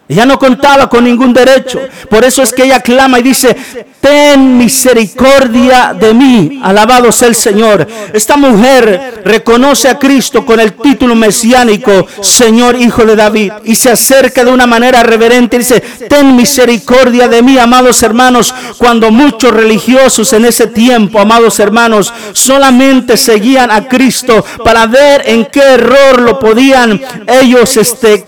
[0.09, 1.81] Ella no contaba con ningún derecho.
[2.09, 3.55] Por eso es que ella clama y dice,
[4.01, 6.61] ten misericordia de mí.
[6.63, 7.87] Alabado sea el Señor.
[8.15, 13.53] Esta mujer reconoce a Cristo con el título mesiánico, Señor Hijo de David.
[13.65, 18.55] Y se acerca de una manera reverente y dice, ten misericordia de mí, amados hermanos.
[18.79, 25.45] Cuando muchos religiosos en ese tiempo, amados hermanos, solamente seguían a Cristo para ver en
[25.45, 28.27] qué error lo podían ellos este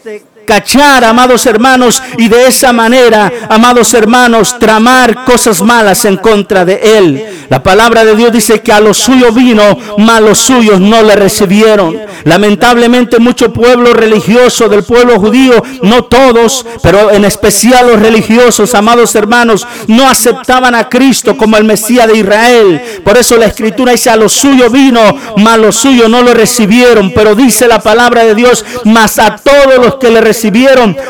[0.51, 6.98] cachar, amados hermanos, y de esa manera, amados hermanos, tramar cosas malas en contra de
[6.98, 7.46] él.
[7.48, 9.62] La palabra de Dios dice que a los suyos vino,
[9.98, 11.96] mas los suyos no le recibieron.
[12.24, 19.14] Lamentablemente mucho pueblo religioso del pueblo judío, no todos, pero en especial los religiosos, amados
[19.14, 22.82] hermanos, no aceptaban a Cristo como el Mesías de Israel.
[23.05, 25.01] Por eso la escritura dice, a los suyos vino,
[25.36, 27.12] mas los suyos no lo recibieron.
[27.14, 30.39] Pero dice la palabra de Dios, mas a todos los que le recibieron,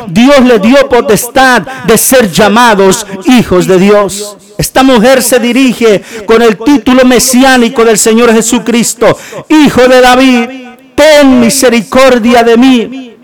[0.09, 4.37] Dios le dio potestad de ser llamados hijos de Dios.
[4.59, 9.17] Esta mujer se dirige con el título mesiánico del Señor Jesucristo,
[9.49, 10.51] Hijo de David,
[10.95, 13.17] ten misericordia de mí.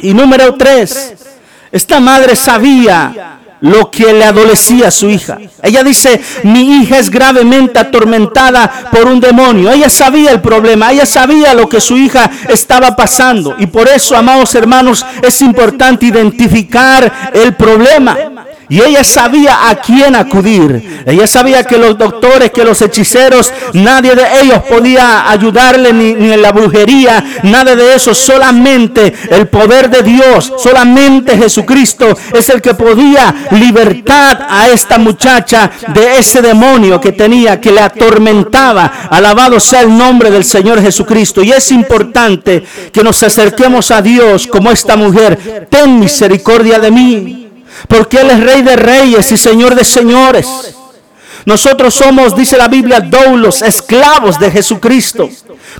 [0.00, 1.14] Y número tres,
[1.70, 5.38] esta madre sabía lo que le adolecía a su hija.
[5.62, 9.70] Ella dice, mi hija es gravemente atormentada por un demonio.
[9.70, 13.56] Ella sabía el problema, ella sabía lo que su hija estaba pasando.
[13.58, 18.16] Y por eso, amados hermanos, es importante identificar el problema.
[18.70, 21.02] Y ella sabía a quién acudir.
[21.04, 26.32] Ella sabía que los doctores, que los hechiceros, nadie de ellos podía ayudarle ni, ni,
[26.32, 28.14] en la brujería, nada de eso.
[28.14, 35.68] Solamente el poder de Dios, solamente Jesucristo es el que podía libertad a esta muchacha
[35.88, 39.08] de ese demonio que tenía, que le atormentaba.
[39.10, 41.42] Alabado sea el nombre del Señor Jesucristo.
[41.42, 42.62] Y es importante
[42.92, 45.66] que nos acerquemos a Dios como esta mujer.
[45.68, 47.39] Ten misericordia de mí
[47.88, 50.46] porque Él es rey de reyes y señor de señores.
[51.44, 55.28] Nosotros somos, dice la Biblia, doulos, esclavos de Jesucristo.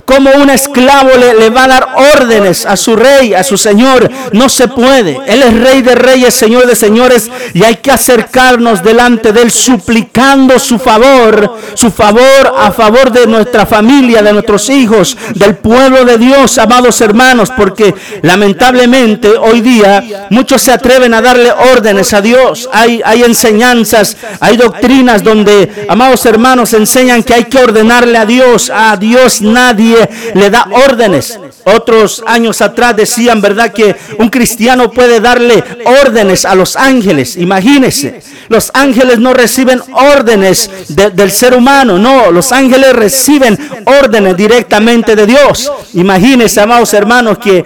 [0.05, 4.49] Como un esclavo le, va a dar órdenes a su rey, a su señor, no
[4.49, 5.17] se puede.
[5.27, 9.51] Él es rey de reyes, señor de señores, y hay que acercarnos delante de él
[9.51, 16.05] suplicando su favor, su favor a favor de nuestra familia, de nuestros hijos, del pueblo
[16.05, 22.21] de Dios, amados hermanos, porque lamentablemente hoy día muchos se atreven a darle órdenes a
[22.21, 22.69] Dios.
[22.71, 25.50] Hay, hay enseñanzas, hay doctrinas donde,
[25.87, 31.39] amados hermanos, enseñan que hay que ordenarle a Dios, a Dios nadie le da órdenes.
[31.63, 35.63] Otros años atrás decían, ¿verdad?, que un cristiano puede darle
[36.03, 37.37] órdenes a los ángeles.
[37.37, 44.35] Imagínense, los ángeles no reciben órdenes de, del ser humano, no, los ángeles reciben órdenes
[44.35, 45.71] directamente de Dios.
[45.93, 47.63] Imagínense, amados hermanos, que,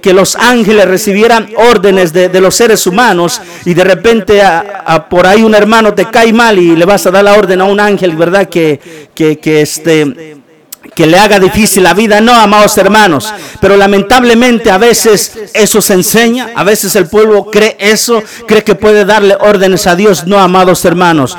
[0.00, 4.42] que, los ángeles recibieran órdenes de, los seres humanos y de repente
[5.08, 7.64] por ahí un hermano te cae mal y le vas a dar la orden a
[7.64, 8.80] un ángel, ¿verdad?, que,
[9.14, 10.41] que, que este
[10.94, 13.32] que le haga difícil la vida, no, amados hermanos.
[13.60, 18.74] Pero lamentablemente a veces eso se enseña, a veces el pueblo cree eso, cree que
[18.74, 21.36] puede darle órdenes a Dios, no, amados hermanos.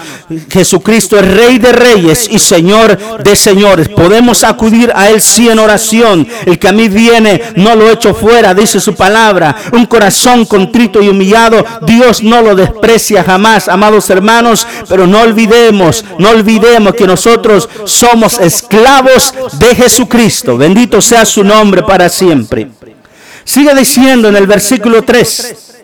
[0.50, 3.90] Jesucristo es Rey de Reyes y Señor de Señores.
[3.90, 6.28] Podemos acudir a Él sí en oración.
[6.46, 9.56] El que a mí viene, no lo echo fuera, dice su palabra.
[9.72, 14.66] Un corazón contrito y humillado, Dios no lo desprecia jamás, amados hermanos.
[14.88, 20.58] Pero no olvidemos, no olvidemos que nosotros somos esclavos de Jesucristo.
[20.58, 22.70] Bendito sea su nombre para siempre.
[23.44, 25.84] Sigue diciendo en el versículo 3.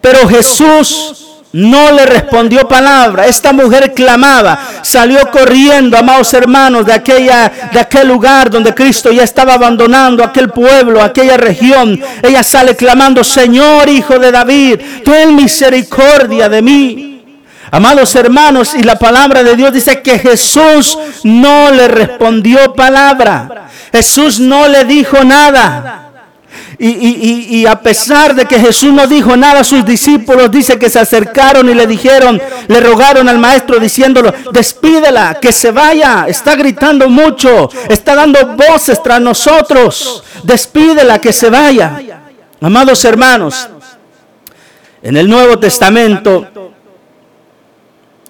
[0.00, 3.26] Pero Jesús no le respondió palabra.
[3.26, 9.22] Esta mujer clamaba, salió corriendo, amados hermanos, de aquella de aquel lugar donde Cristo ya
[9.22, 12.00] estaba abandonando aquel pueblo, aquella región.
[12.22, 17.17] Ella sale clamando, "Señor, hijo de David, ten misericordia de mí."
[17.70, 23.68] Amados hermanos, y la palabra de Dios dice que Jesús no le respondió palabra.
[23.92, 26.04] Jesús no le dijo nada.
[26.80, 30.88] Y, y, y, a pesar de que Jesús no dijo nada, sus discípulos dice que
[30.88, 36.54] se acercaron y le dijeron, le rogaron al maestro diciéndolo, despídela, que se vaya, está
[36.54, 42.00] gritando mucho, está dando voces tras nosotros, despídela, que se vaya.
[42.60, 43.68] Amados hermanos,
[45.02, 46.46] en el Nuevo Testamento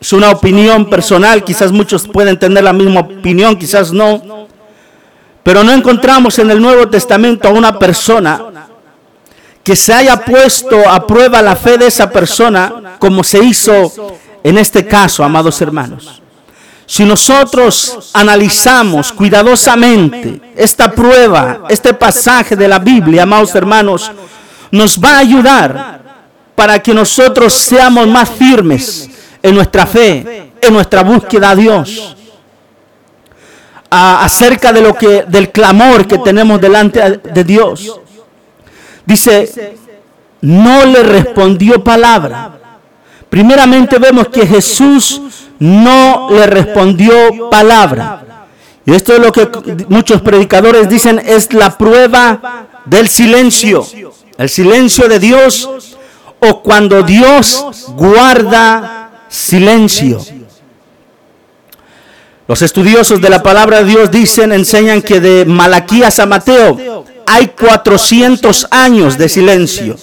[0.00, 4.46] es una opinión personal, quizás muchos pueden tener la misma opinión, quizás no.
[5.42, 8.42] Pero no encontramos en el Nuevo Testamento a una persona
[9.64, 13.92] que se haya puesto a prueba la fe de esa persona como se hizo
[14.44, 16.22] en este caso, amados hermanos.
[16.86, 24.10] Si nosotros analizamos cuidadosamente esta prueba, este pasaje de la Biblia, amados hermanos,
[24.70, 26.00] nos va a ayudar
[26.54, 29.10] para que nosotros seamos más firmes
[29.48, 32.16] en nuestra fe, en nuestra búsqueda a Dios,
[33.90, 38.00] acerca de lo que del clamor que tenemos delante de Dios.
[39.06, 39.76] Dice,
[40.42, 42.52] no le respondió palabra.
[43.30, 45.20] Primeramente vemos que Jesús
[45.58, 48.24] no le respondió palabra.
[48.84, 49.48] Y esto es lo que
[49.88, 53.86] muchos predicadores dicen es la prueba del silencio.
[54.38, 55.68] El silencio de Dios
[56.40, 58.97] o cuando Dios guarda
[59.28, 60.20] silencio.
[62.46, 67.48] Los estudiosos de la palabra de Dios dicen, enseñan que de Malaquías a Mateo hay
[67.48, 69.96] 400 años de silencio,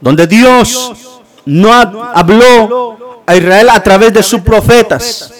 [0.00, 0.92] donde Dios
[1.44, 5.30] no ha- habló a Israel a través de sus profetas.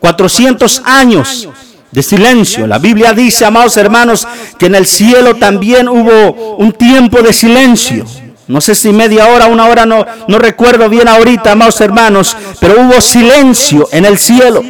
[0.00, 1.48] 400 años
[1.90, 2.66] de silencio.
[2.66, 8.04] La Biblia dice, amados hermanos, que en el cielo también hubo un tiempo de silencio.
[8.48, 12.80] No sé si media hora, una hora, no, no recuerdo bien ahorita, amados hermanos, pero
[12.80, 14.62] hubo silencio en el cielo.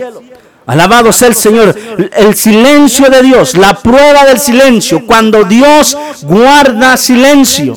[0.66, 1.74] Alabado sea el Señor.
[2.14, 7.74] El silencio de Dios, la prueba del silencio, cuando Dios guarda silencio.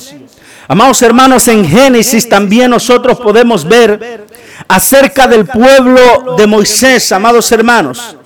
[0.68, 4.26] Amados hermanos, en Génesis también nosotros podemos ver
[4.68, 8.18] acerca del pueblo de Moisés, amados hermanos.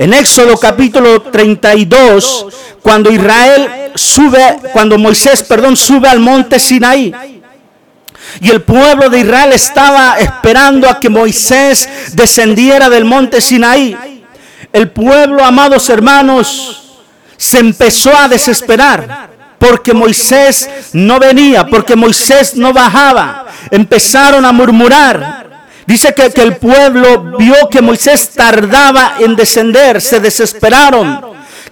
[0.00, 2.46] En Éxodo capítulo 32,
[2.80, 7.14] cuando Israel sube, cuando Moisés, perdón, sube al monte Sinaí.
[8.40, 14.24] Y el pueblo de Israel estaba esperando a que Moisés descendiera del monte Sinaí.
[14.72, 17.02] El pueblo, amados hermanos,
[17.36, 19.28] se empezó a desesperar
[19.58, 23.48] porque Moisés no venía, porque Moisés no bajaba.
[23.70, 25.49] Empezaron a murmurar.
[25.90, 31.20] Dice que, el pueblo vio que Moisés tardaba en descender, se desesperaron.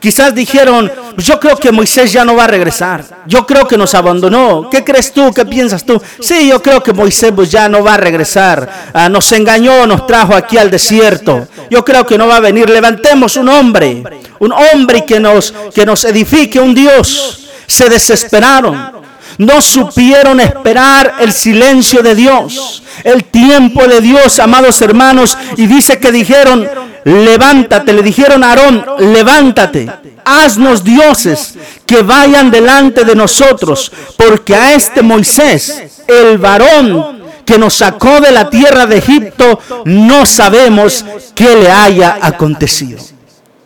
[0.00, 3.04] Quizás dijeron, yo creo que Moisés ya no va a regresar.
[3.26, 4.68] Yo creo que nos abandonó.
[4.70, 5.32] ¿Qué crees tú?
[5.32, 6.02] ¿Qué piensas tú?
[6.18, 8.90] Sí, yo creo que Moisés pues, ya no va a regresar.
[8.92, 11.46] Ah, nos engañó, nos trajo aquí al desierto.
[11.70, 12.68] Yo creo que no va a venir.
[12.68, 14.02] Levantemos un hombre,
[14.40, 17.50] un hombre que nos, que nos edifique, un Dios.
[17.68, 18.98] Se desesperaron.
[19.38, 25.38] No supieron esperar el silencio de Dios, el tiempo de Dios, amados hermanos.
[25.56, 26.68] Y dice que dijeron,
[27.04, 29.88] levántate, le dijeron a Aarón, levántate,
[30.24, 31.54] haznos dioses
[31.86, 38.32] que vayan delante de nosotros, porque a este Moisés, el varón que nos sacó de
[38.32, 42.98] la tierra de Egipto, no sabemos qué le haya acontecido.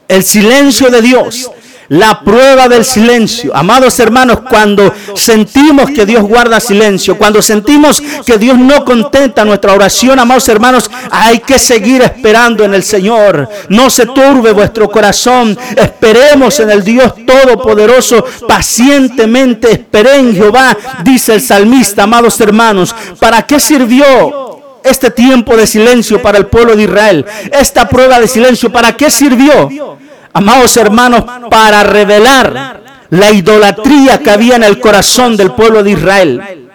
[0.07, 1.51] El silencio de Dios
[1.89, 3.55] la prueba del silencio.
[3.55, 9.73] Amados hermanos, cuando sentimos que Dios guarda silencio, cuando sentimos que Dios no contenta nuestra
[9.73, 13.49] oración, amados hermanos, hay que seguir esperando en el Señor.
[13.69, 15.59] No se turbe vuestro corazón.
[15.77, 18.25] Esperemos en el Dios Todopoderoso.
[18.47, 22.95] Pacientemente esperé en Jehová, dice el salmista, amados hermanos.
[23.19, 24.51] ¿Para qué sirvió?
[24.85, 29.11] Este tiempo de silencio para el pueblo de Israel, esta prueba de silencio, ¿para qué
[29.11, 29.69] sirvió?
[30.33, 32.81] Amados hermanos, para revelar
[33.11, 36.71] la idolatría que había en el corazón del pueblo de Israel.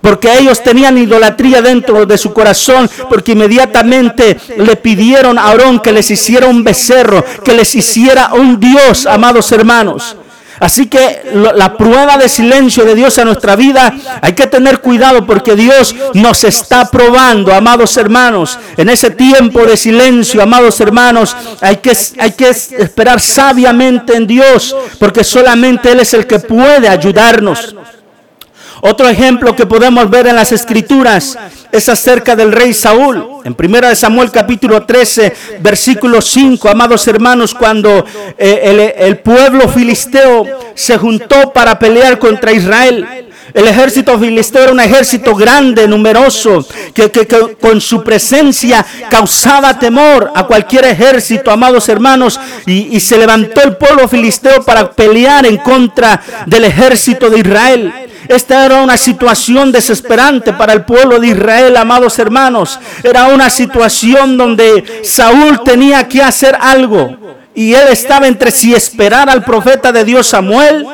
[0.00, 5.92] Porque ellos tenían idolatría dentro de su corazón, porque inmediatamente le pidieron a Aarón que
[5.92, 10.16] les hiciera un becerro, que les hiciera un Dios, amados hermanos.
[10.60, 15.26] Así que la prueba de silencio de Dios a nuestra vida, hay que tener cuidado
[15.26, 18.58] porque Dios nos está probando, amados hermanos.
[18.76, 24.76] En ese tiempo de silencio, amados hermanos, hay que, hay que esperar sabiamente en Dios
[24.98, 27.74] porque solamente Él es el que puede ayudarnos.
[28.82, 31.36] Otro ejemplo que podemos ver en las escrituras
[31.70, 33.26] es acerca del rey Saúl.
[33.44, 38.04] En 1 Samuel capítulo 13, versículo 5, amados hermanos, cuando
[38.38, 43.06] eh, el, pueblo filisteo se juntó para pelear contra Israel.
[43.52, 46.64] El ejército filisteo era un ejército grande, numeroso,
[46.94, 47.10] que,
[47.60, 54.08] con su presencia causaba temor a cualquier ejército, amados hermanos, y se levantó el pueblo
[54.08, 57.92] filisteo para pelear en contra del ejército de Israel.
[58.30, 62.78] Esta era una situación desesperante para el pueblo de Israel, amados hermanos.
[63.02, 67.16] Era una situación donde Saúl tenía que hacer algo.
[67.56, 70.86] Y él estaba entre si esperar al profeta de Dios Samuel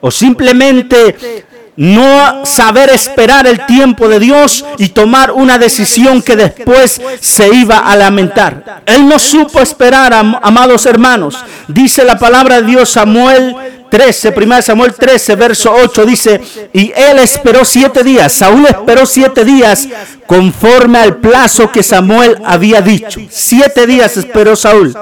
[0.00, 1.44] o simplemente
[1.76, 7.78] no saber esperar el tiempo de Dios y tomar una decisión que después se iba
[7.80, 8.82] a lamentar.
[8.86, 11.36] Él no supo esperar, am- amados hermanos.
[11.68, 13.54] Dice la palabra de Dios Samuel
[13.92, 16.40] 13, 1 Samuel 13, verso 8 dice,
[16.72, 19.86] y él esperó siete días, Saúl esperó siete días
[20.26, 23.20] conforme al plazo que Samuel había dicho.
[23.28, 24.94] Siete días esperó Saúl,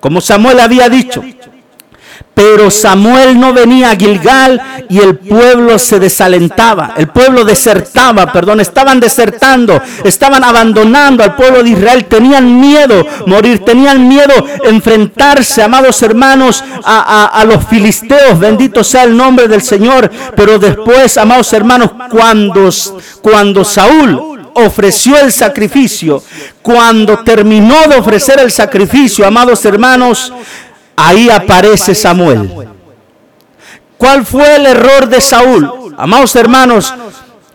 [0.00, 1.22] como Samuel había dicho.
[2.34, 8.58] Pero Samuel no venía a Gilgal y el pueblo se desalentaba, el pueblo desertaba, perdón,
[8.60, 14.32] estaban desertando, estaban abandonando al pueblo de Israel, tenían miedo morir, tenían miedo
[14.64, 20.10] enfrentarse, amados hermanos, a, a- a los filisteos, bendito sea el nombre del Señor.
[20.34, 22.68] Pero después, amados hermanos, cuando,
[23.22, 26.22] cuando Saúl ofreció el sacrificio,
[26.62, 30.32] cuando terminó de ofrecer el sacrificio, amados hermanos,
[30.96, 32.68] ahí aparece Samuel.
[33.96, 35.94] ¿Cuál fue el error de Saúl?
[35.96, 36.92] Amados hermanos,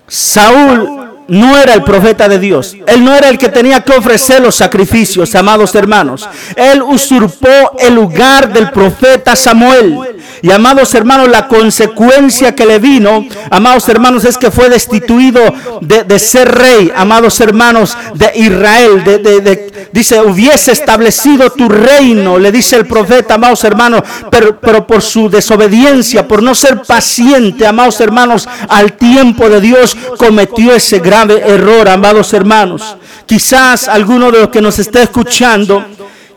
[0.07, 2.75] Saúl no era el profeta de Dios.
[2.87, 6.27] Él no era el que tenía que ofrecer los sacrificios, amados hermanos.
[6.55, 10.18] Él usurpó el lugar del profeta Samuel.
[10.41, 15.41] Y amados hermanos, la consecuencia que le vino, amados hermanos, es que fue destituido
[15.81, 19.03] de, ser rey, amados hermanos, de Israel.
[19.03, 25.01] De- dice, hubiese establecido tu reino, le dice el profeta, amados hermanos, pero, pero por
[25.01, 31.41] su desobediencia, por no ser paciente, amados hermanos, al tiempo de Dios, cometió ese grave
[31.45, 32.97] error, amados hermanos.
[33.25, 35.83] Quizás alguno de los que nos está escuchando,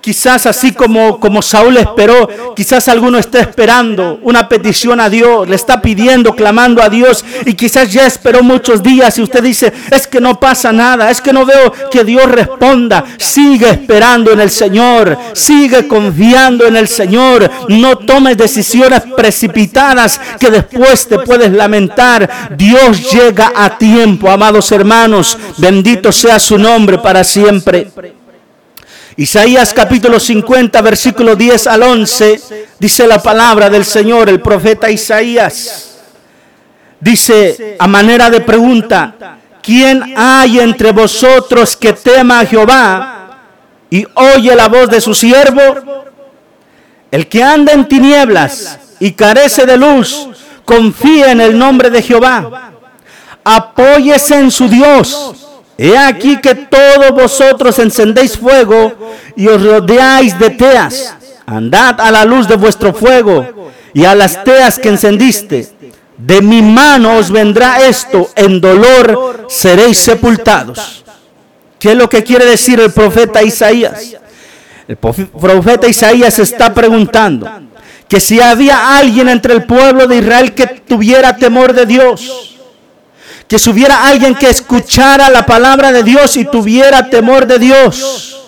[0.03, 5.55] Quizás así como, como Saúl esperó, quizás alguno está esperando una petición a Dios, le
[5.55, 10.09] está pidiendo, clamando a Dios y quizás ya esperó muchos días y usted dice, es
[10.09, 13.05] que no pasa nada, es que no veo que Dios responda.
[13.17, 20.51] Sigue esperando en el Señor, sigue confiando en el Señor, no tomes decisiones precipitadas que
[20.51, 22.57] después te puedes lamentar.
[22.57, 27.87] Dios llega a tiempo, amados hermanos, bendito sea su nombre para siempre.
[29.17, 32.41] Isaías capítulo 50, versículo 10 al 11,
[32.79, 35.99] dice la palabra del Señor, el profeta Isaías.
[36.99, 43.41] Dice a manera de pregunta, ¿quién hay entre vosotros que tema a Jehová
[43.91, 46.05] y oye la voz de su siervo?
[47.11, 50.29] El que anda en tinieblas y carece de luz,
[50.65, 52.71] confía en el nombre de Jehová.
[53.45, 55.42] Apóyese en su Dios.
[55.85, 58.93] He aquí que todos vosotros encendéis fuego
[59.35, 61.17] y os rodeáis de teas.
[61.45, 65.69] Andad a la luz de vuestro fuego y a las teas que encendiste.
[66.17, 71.05] De mi mano os vendrá esto, en dolor seréis sepultados.
[71.81, 74.15] ¿Qué es lo que quiere decir el profeta Isaías?
[74.87, 77.51] El profe- profeta Isaías está preguntando
[78.07, 82.52] que si había alguien entre el pueblo de Israel que tuviera temor de Dios
[83.53, 88.41] que si hubiera alguien que escuchara la palabra de Dios y tuviera temor de Dios.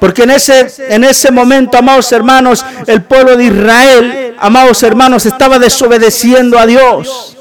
[0.00, 5.58] Porque en ese, en ese momento, amados hermanos, el pueblo de Israel, amados hermanos, estaba
[5.58, 7.36] desobedeciendo a Dios.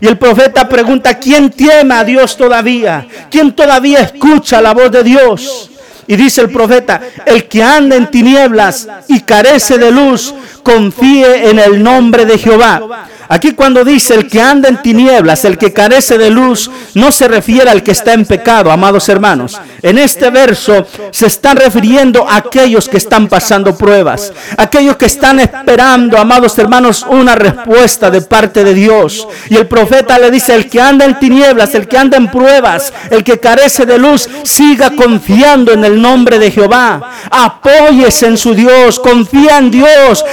[0.00, 3.04] Y el profeta pregunta, ¿quién teme a Dios todavía?
[3.28, 5.70] ¿Quién todavía escucha la voz de Dios?
[6.06, 10.32] Y dice el profeta, el que anda en tinieblas y carece de luz,
[10.68, 13.08] confíe en el nombre de Jehová.
[13.30, 17.28] Aquí cuando dice el que anda en tinieblas, el que carece de luz, no se
[17.28, 19.60] refiere al que está en pecado, amados hermanos.
[19.82, 25.40] En este verso se están refiriendo a aquellos que están pasando pruebas, aquellos que están
[25.40, 29.28] esperando, amados hermanos, una respuesta de parte de Dios.
[29.50, 32.94] Y el profeta le dice, el que anda en tinieblas, el que anda en pruebas,
[33.10, 37.10] el que carece de luz, siga confiando en el nombre de Jehová.
[37.30, 40.24] Apóyese en su Dios, confía en Dios.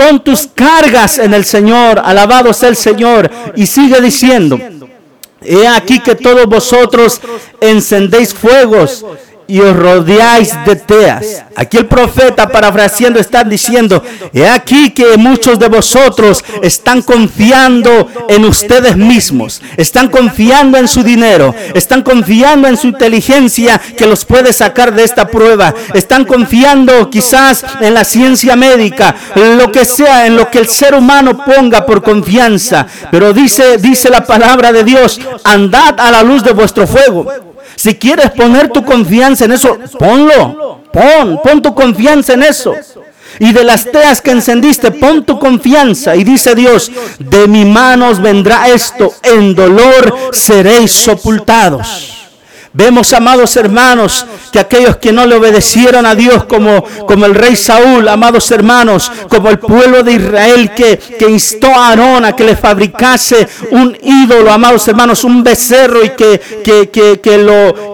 [0.00, 3.30] Pon tus cargas en el Señor, alabado sea el Señor.
[3.54, 4.58] Y sigue diciendo,
[5.42, 7.20] he aquí que todos vosotros
[7.60, 9.04] encendéis fuegos
[9.50, 11.44] y os rodeáis de teas.
[11.56, 18.44] Aquí el profeta parafraseando está diciendo, he aquí que muchos de vosotros están confiando en
[18.44, 24.52] ustedes mismos, están confiando en su dinero, están confiando en su inteligencia que los puede
[24.52, 30.26] sacar de esta prueba, están confiando quizás en la ciencia médica, en lo que sea,
[30.26, 32.86] en lo que el ser humano ponga por confianza.
[33.10, 37.49] Pero dice, dice la palabra de Dios, andad a la luz de vuestro fuego.
[37.80, 40.82] Si quieres poner tu confianza en eso, ponlo.
[40.92, 42.74] Pon, pon tu confianza en eso.
[43.38, 46.14] Y de las teas que encendiste, pon tu confianza.
[46.14, 52.19] Y dice Dios, de mi manos vendrá esto, en dolor seréis sepultados.
[52.72, 57.56] Vemos, amados hermanos, que aquellos que no le obedecieron a Dios como, como el rey
[57.56, 62.44] Saúl, amados hermanos, como el pueblo de Israel que, que instó a Aarón a que
[62.44, 67.40] le fabricase un ídolo, amados hermanos, un becerro y que, que, que, que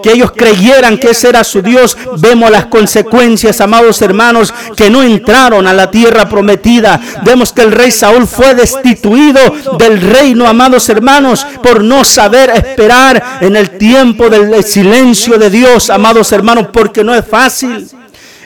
[0.03, 5.01] que ellos creyeran que ese era su Dios, vemos las consecuencias, amados hermanos, que no
[5.01, 6.99] entraron a la tierra prometida.
[7.23, 9.39] Vemos que el rey Saúl fue destituido
[9.77, 15.89] del reino, amados hermanos, por no saber esperar en el tiempo del silencio de Dios,
[15.89, 17.87] amados hermanos, porque no es fácil.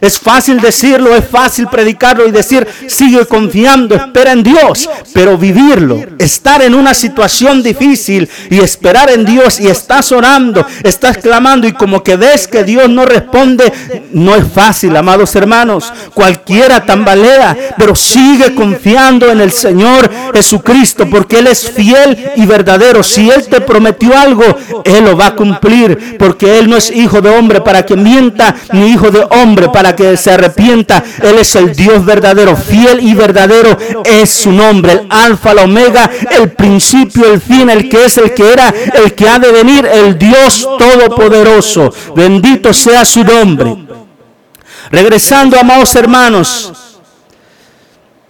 [0.02, 6.04] Es fácil decirlo, es fácil predicarlo y decir, sigue confiando, espera en Dios, pero vivirlo,
[6.18, 11.74] estar en una situación difícil y esperar en Dios y estás orando, estás clamando y
[11.74, 13.72] como que ves que Dios no responde,
[14.12, 15.94] no es fácil, amados hermanos.
[16.16, 23.04] Cualquiera tambalea, pero sigue confiando en el Señor Jesucristo porque Él es fiel y verdadero.
[23.04, 24.44] Si Él te prometió algo,
[24.84, 28.56] Él lo va a cumplir porque Él no es hijo de hombre para que mienta,
[28.74, 31.04] ni hijo de hombre para que se arrepienta.
[31.22, 36.10] Él es el Dios verdadero, fiel y verdadero es su nombre, el alfa, la omega,
[36.32, 39.86] el principio, el fin, el que es, el que era, el que ha de venir,
[39.86, 41.94] el Dios todopoderoso.
[42.16, 43.76] Bendito sea su nombre.
[44.92, 46.74] Regresando, amados hermanos,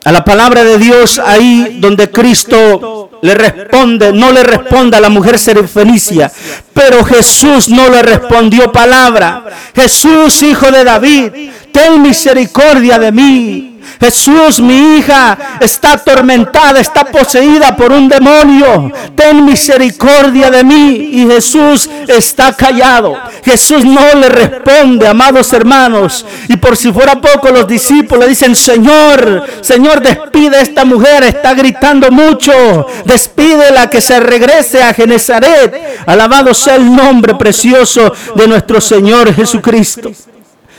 [0.03, 5.09] a la palabra de Dios ahí donde Cristo le responde, no le responde a la
[5.09, 6.31] mujer fenicia,
[6.73, 9.45] pero Jesús no le respondió palabra.
[9.75, 11.31] Jesús, hijo de David,
[11.71, 13.70] ten misericordia de mí.
[13.99, 18.91] Jesús, mi hija, está atormentada, está poseída por un demonio.
[19.15, 21.09] Ten misericordia de mí.
[21.13, 23.17] Y Jesús está callado.
[23.43, 26.25] Jesús no le responde, amados hermanos.
[26.47, 31.53] Y por si fuera poco, los discípulos dicen, Señor, Señor, despide a esta mujer, está
[31.53, 32.87] gritando mucho.
[33.05, 36.01] Despídela que se regrese a Genezaret.
[36.05, 40.11] Alabado sea el nombre precioso de nuestro Señor Jesucristo.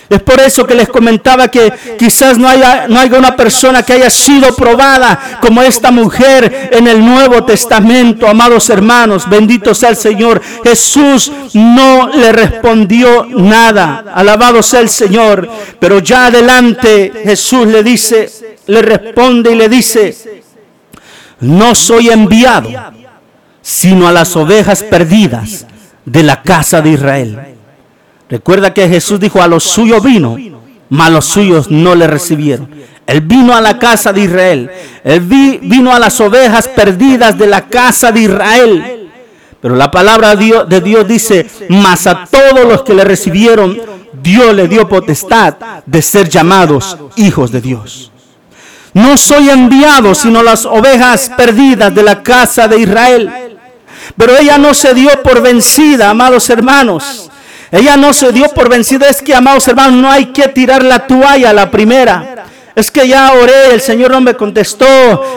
[0.09, 3.94] Es por eso que les comentaba que quizás no haya, no haya una persona que
[3.94, 9.28] haya sido probada como esta mujer en el Nuevo Testamento, amados hermanos.
[9.28, 10.42] Bendito sea el Señor.
[10.62, 14.05] Jesús no le respondió nada.
[14.14, 15.48] Alabado sea el Señor.
[15.78, 18.30] Pero ya adelante Jesús le dice,
[18.66, 20.42] le responde y le dice,
[21.40, 22.68] no soy enviado,
[23.62, 25.66] sino a las ovejas perdidas
[26.05, 27.51] de la casa de Israel.
[28.33, 30.39] Recuerda que Jesús dijo, a los suyos vino,
[30.89, 32.66] mas los suyos no le recibieron.
[33.07, 34.70] Él vino a la casa de Israel.
[35.05, 39.11] Él vino a las ovejas perdidas de la casa de Israel.
[39.61, 43.78] Pero la palabra de Dios dice, mas a todos los que le recibieron,
[44.22, 45.55] Dios le dio potestad
[45.85, 48.12] de ser llamados hijos de Dios.
[48.95, 53.59] No soy enviado, sino las ovejas perdidas de la casa de Israel.
[54.16, 57.28] Pero ella no se dio por vencida, amados hermanos.
[57.73, 59.09] Ella no se dio por vencida.
[59.09, 62.45] Es que, amados hermanos, no hay que tirar la toalla a la primera.
[62.75, 64.87] Es que ya oré, el Señor no me contestó.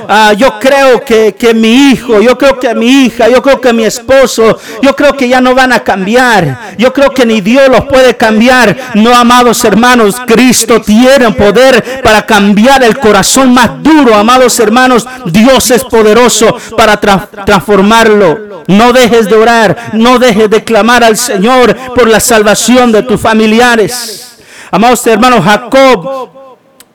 [0.08, 3.74] Ah, yo creo que, que, mi hijo, yo creo que mi hija, yo creo que
[3.74, 6.76] mi esposo, yo creo que ya no van a cambiar.
[6.78, 8.76] Yo creo que ni Dios los puede cambiar.
[8.94, 15.06] No, amados hermanos, Cristo tiene poder para cambiar el corazón más duro, amados hermanos.
[15.26, 18.64] Dios es poderoso para transformarlo.
[18.68, 23.20] No dejes de orar, no dejes de clamar al Señor por la salvación de tus
[23.20, 24.38] familiares.
[24.72, 26.45] Amados hermanos, Jacob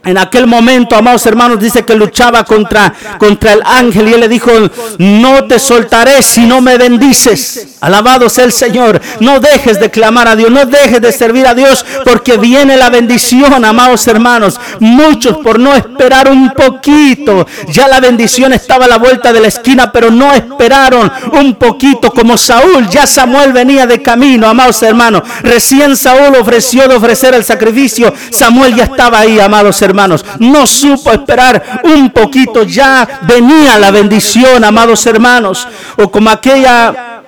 [0.05, 4.29] en aquel momento, amados hermanos, dice que luchaba contra, contra el ángel y él le
[4.29, 4.51] dijo,
[4.99, 7.70] no te soltaré si no me bendices.
[7.81, 9.01] Alabado sea el Señor.
[9.21, 12.91] No dejes de clamar a Dios, no dejes de servir a Dios porque viene la
[12.91, 14.61] bendición, amados hermanos.
[14.81, 19.49] Muchos por no esperar un poquito, ya la bendición estaba a la vuelta de la
[19.49, 22.89] esquina, pero no esperaron un poquito como Saúl.
[22.89, 25.23] Ya Samuel venía de camino, amados hermanos.
[25.43, 28.13] Recién Saúl ofreció de ofrecer el sacrificio.
[28.31, 30.25] Samuel ya estaba ahí, amados hermanos.
[30.39, 35.67] No supo esperar un poquito, ya venía la bendición, amados hermanos.
[35.97, 37.20] O como aquella,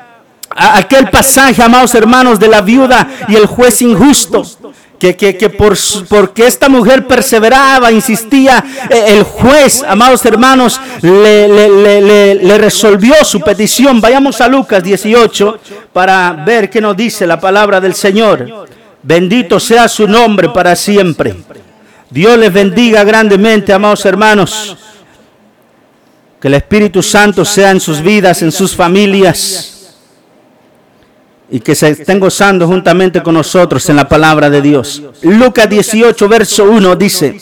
[0.57, 4.45] aquel pasaje, amados hermanos, de la viuda y el juez injusto.
[4.99, 5.77] Que, que, que por,
[6.09, 13.17] porque esta mujer perseveraba, insistía, eh, el juez, amados hermanos, le, le, le, le, resolvió
[13.25, 14.01] su petición.
[14.01, 15.59] Vayamos a Lucas 18
[15.93, 18.69] para ver qué nos dice la palabra del Señor.
[19.03, 21.35] Bendito sea su nombre para siempre.
[22.09, 24.77] Dios les bendiga grandemente, amados hermanos.
[26.41, 29.72] Que el Espíritu Santo sea en sus vidas, en sus familias.
[31.53, 35.03] Y que se estén gozando juntamente con nosotros en la palabra de Dios.
[35.23, 37.41] Lucas 18, verso 1 dice.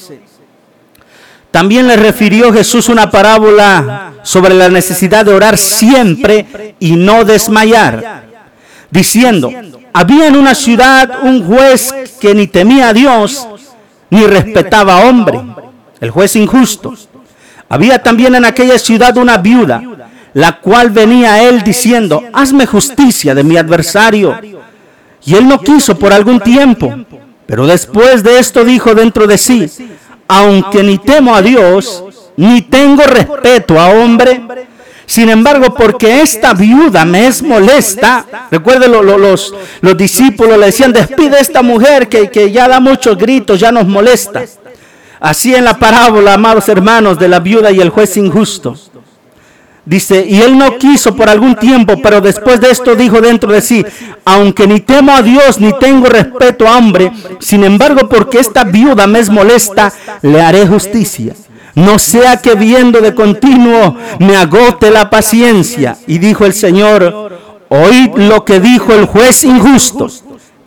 [1.50, 8.24] También le refirió Jesús una parábola sobre la necesidad de orar siempre y no desmayar,
[8.90, 9.50] diciendo,
[9.92, 13.48] había en una ciudad un juez que ni temía a Dios
[14.10, 15.40] ni respetaba a hombre,
[16.00, 16.94] el juez injusto.
[17.68, 19.82] Había también en aquella ciudad una viuda,
[20.34, 24.36] la cual venía a él diciendo, hazme justicia de mi adversario.
[25.24, 26.94] Y él no quiso por algún tiempo,
[27.46, 29.68] pero después de esto dijo dentro de sí,
[30.28, 32.04] aunque ni temo a Dios,
[32.36, 34.40] ni tengo respeto a hombre,
[35.04, 40.66] sin embargo, porque esta viuda me es molesta, recuerden lo- lo- los, los discípulos le
[40.66, 44.44] decían, despide a esta mujer que, que ya da muchos gritos, ya nos molesta.
[45.18, 48.76] Así en la parábola, amados hermanos, de la viuda y el juez injusto.
[49.86, 53.60] Dice, y él no quiso por algún tiempo, pero después de esto dijo dentro de
[53.60, 53.84] sí,
[54.24, 59.06] aunque ni temo a Dios ni tengo respeto a hombre, sin embargo porque esta viuda
[59.06, 59.92] me es molesta,
[60.22, 61.34] le haré justicia.
[61.74, 65.96] No sea que viendo de continuo me agote la paciencia.
[66.06, 67.38] Y dijo el Señor,
[67.68, 70.08] oíd lo que dijo el juez injusto.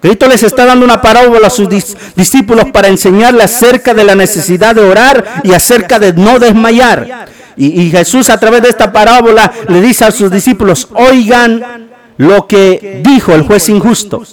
[0.02, 4.15] Cristo les está dando una parábola a sus dis- discípulos para enseñarles acerca de la
[4.15, 7.27] necesidad de orar y acerca de no desmayar.
[7.55, 13.01] Y, Jesús a través de esta parábola le dice a sus discípulos, oigan lo que
[13.03, 14.23] dijo el juez injusto.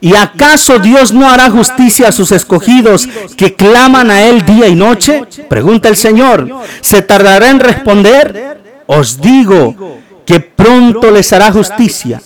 [0.00, 4.74] ¿Y acaso Dios no hará justicia a sus escogidos que claman a Él día y
[4.74, 5.22] noche?
[5.48, 6.48] Pregunta el Señor.
[6.80, 8.58] ¿Se tardará en responder?
[8.86, 12.22] Os digo que pronto les hará justicia.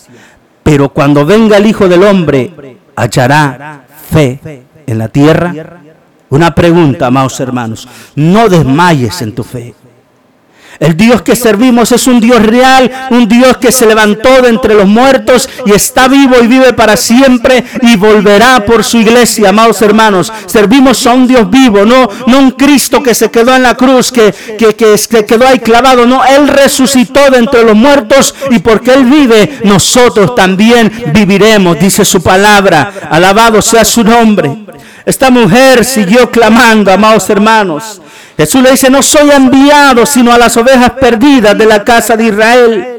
[0.62, 5.54] Pero cuando venga el Hijo del Hombre, hallará fe en la tierra.
[6.32, 7.86] Una pregunta, amados hermanos.
[8.14, 9.74] No desmayes en tu fe.
[10.80, 14.74] El Dios que servimos es un Dios real, un Dios que se levantó de entre
[14.74, 19.82] los muertos y está vivo y vive para siempre y volverá por su iglesia, amados
[19.82, 20.32] hermanos.
[20.46, 24.10] Servimos a un Dios vivo, no, no un Cristo que se quedó en la cruz,
[24.10, 28.58] que, que, que se quedó ahí clavado, no, Él resucitó de entre los muertos y
[28.60, 32.94] porque Él vive, nosotros también viviremos, dice su palabra.
[33.10, 34.62] Alabado sea su nombre.
[35.04, 38.00] Esta mujer siguió clamando, amados hermanos.
[38.36, 42.24] Jesús le dice, no soy enviado sino a las ovejas perdidas de la casa de
[42.24, 42.91] Israel.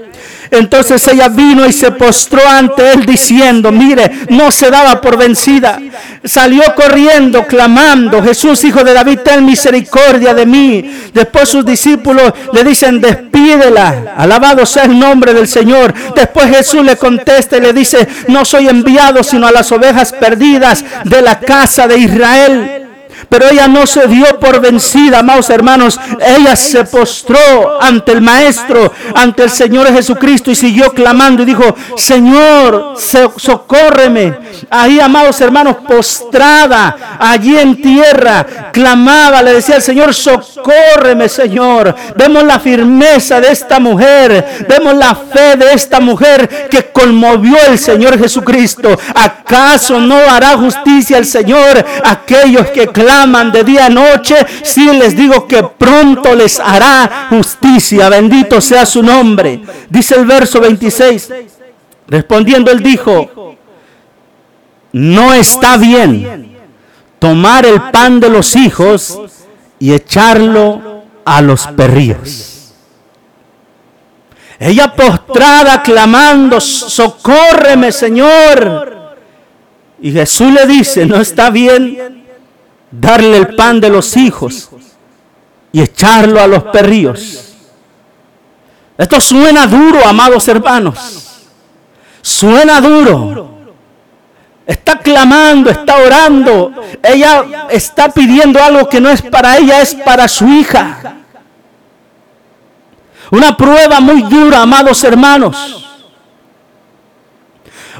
[0.54, 5.80] Entonces ella vino y se postró ante él diciendo, mire, no se daba por vencida.
[6.24, 11.10] Salió corriendo, clamando, Jesús, hijo de David, ten misericordia de mí.
[11.12, 14.14] Después sus discípulos le dicen, despídela.
[14.16, 15.94] Alabado sea el nombre del Señor.
[16.16, 20.86] Después Jesús le contesta y le dice, no soy enviado sino a las ovejas perdidas
[21.04, 22.83] de la casa de Israel.
[23.30, 26.00] Pero ella no se dio por vencida, amados hermanos.
[26.26, 31.76] Ella se postró ante el Maestro, ante el Señor Jesucristo y siguió clamando y dijo,
[31.98, 34.34] Señor, so- socórreme.
[34.70, 41.96] Ahí, amados hermanos, postrada, allí en tierra, clamaba, le decía al Señor, socórreme, Señor.
[42.16, 47.78] Vemos la firmeza de esta mujer, vemos la fe de esta mujer que conmovió el
[47.80, 48.90] Señor Jesucristo.
[49.16, 53.13] ¿Acaso no hará justicia el Señor a aquellos que claman
[53.52, 54.36] de día a noche?
[54.64, 58.10] Sí les digo que pronto les hará justicia.
[58.10, 59.62] Bendito sea su nombre.
[59.90, 61.30] Dice el verso 26.
[62.08, 63.56] Respondiendo él dijo,
[64.92, 66.58] no está bien
[67.20, 69.20] tomar el pan de los hijos
[69.80, 72.74] y echarlo a los perrillos.
[74.60, 79.16] Ella postrada clamando, socórreme Señor.
[80.02, 82.23] Y Jesús le dice, no está bien
[83.00, 84.70] darle el pan de los hijos
[85.72, 87.54] y echarlo a los perrillos.
[88.98, 91.42] Esto suena duro, amados hermanos.
[92.22, 93.52] Suena duro.
[94.66, 96.72] Está clamando, está orando.
[97.02, 101.16] Ella está pidiendo algo que no es para ella, es para su hija.
[103.32, 105.80] Una prueba muy dura, amados hermanos.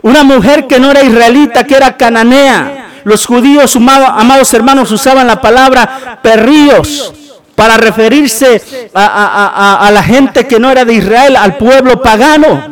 [0.04, 2.83] Una mujer que no era israelita, que era cananea.
[3.04, 7.14] Los judíos, amado- amados hermanos, usaban la palabra perríos
[7.56, 12.72] para referirse a, la gente que no era de Israel, al pueblo pagano.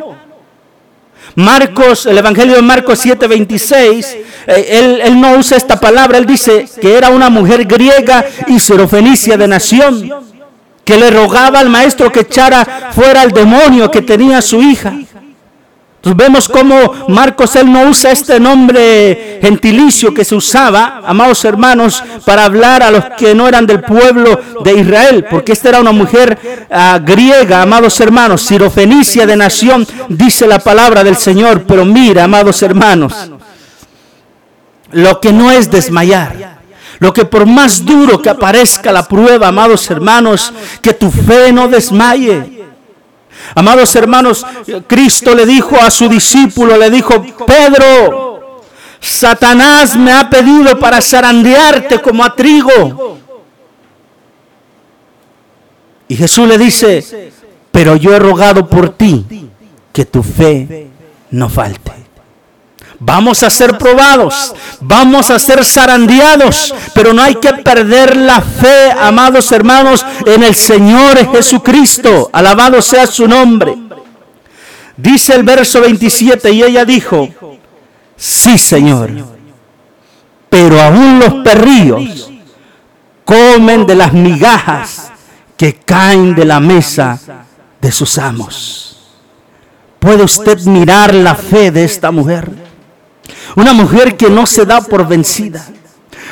[1.35, 4.17] Marcos, el Evangelio de Marcos 7:26,
[4.47, 8.59] eh, él, él no usa esta palabra, él dice que era una mujer griega y
[8.59, 10.11] serofenicia de nación,
[10.83, 14.93] que le rogaba al maestro que echara fuera al demonio que tenía su hija.
[16.03, 22.45] Vemos cómo Marcos él no usa este nombre gentilicio que se usaba, amados hermanos, para
[22.45, 26.67] hablar a los que no eran del pueblo de Israel, porque esta era una mujer
[26.71, 31.65] ah, griega, amados hermanos, sirofenicia de nación, dice la palabra del Señor.
[31.67, 33.13] Pero mira, amados hermanos,
[34.91, 36.61] lo que no es desmayar.
[36.97, 40.51] Lo que por más duro que aparezca la prueba, amados hermanos,
[40.81, 42.60] que tu fe no desmaye.
[43.55, 44.45] Amados hermanos,
[44.87, 48.61] Cristo le dijo a su discípulo, le dijo, Pedro,
[48.99, 53.17] Satanás me ha pedido para zarandearte como a trigo.
[56.07, 57.31] Y Jesús le dice,
[57.71, 59.49] pero yo he rogado por ti
[59.91, 60.87] que tu fe
[61.31, 62.00] no falte.
[63.03, 68.91] Vamos a ser probados, vamos a ser zarandeados, pero no hay que perder la fe,
[68.91, 72.29] amados hermanos, en el Señor Jesucristo.
[72.31, 73.75] Alabado sea su nombre.
[74.95, 77.27] Dice el verso 27, y ella dijo,
[78.15, 79.09] sí Señor,
[80.47, 82.29] pero aún los perrillos
[83.25, 85.11] comen de las migajas
[85.57, 87.19] que caen de la mesa
[87.81, 89.09] de sus amos.
[89.97, 92.69] ¿Puede usted mirar la fe de esta mujer?
[93.55, 95.65] Una mujer que no se da por vencida.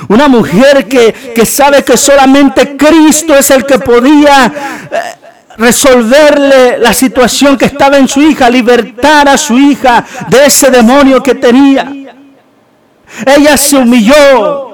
[0.07, 4.51] Una mujer que, que sabe que solamente Cristo es el que podía
[4.91, 4.99] eh,
[5.57, 11.21] resolverle la situación que estaba en su hija, libertar a su hija de ese demonio
[11.21, 11.91] que tenía.
[13.25, 14.69] Ella se humilló.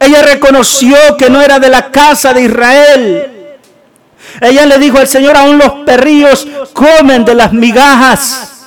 [0.00, 3.58] Ella reconoció que no era de la casa de Israel.
[4.40, 8.57] Ella le dijo al Señor, aún los perrillos comen de las migajas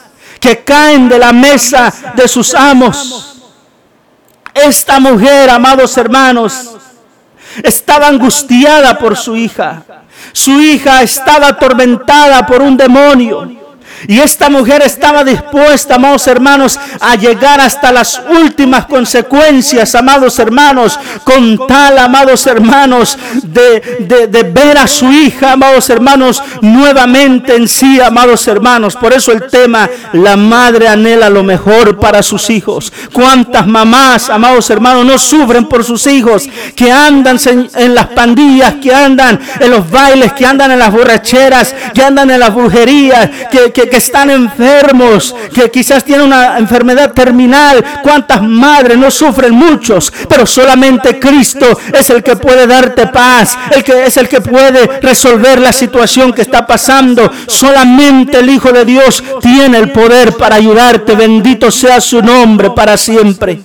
[0.42, 3.38] que caen de la mesa de sus amos.
[4.54, 6.76] Esta mujer, amados hermanos,
[7.64, 9.84] estaba angustiada por su hija.
[10.34, 13.61] Su hija estaba atormentada por un demonio.
[14.08, 21.00] Y esta mujer estaba dispuesta, amados hermanos, a llegar hasta las últimas consecuencias, amados hermanos,
[21.24, 28.00] con tal, amados hermanos, de, de, ver a su hija, amados hermanos, nuevamente en sí,
[28.02, 28.96] amados hermanos.
[28.96, 32.92] Por eso el tema, la madre anhela lo mejor para sus hijos.
[33.14, 37.40] ¿Cuántas mamás, amados hermanos, no sufren por sus hijos, que andan
[37.76, 42.32] en las pandillas, que andan en los bailes, que andan en las borracheras, que andan
[42.32, 47.84] en las brujerías, que, que que están enfermos, que quizás tienen una enfermedad terminal.
[48.02, 50.12] ¿Cuántas madres no sufren muchos?
[50.28, 55.00] Pero solamente Cristo es el que puede darte paz, el que es el que puede
[55.02, 57.32] resolver la situación que está pasando.
[57.48, 61.14] Solamente el Hijo de Dios tiene el poder para ayudarte.
[61.14, 63.62] Bendito sea su nombre para siempre.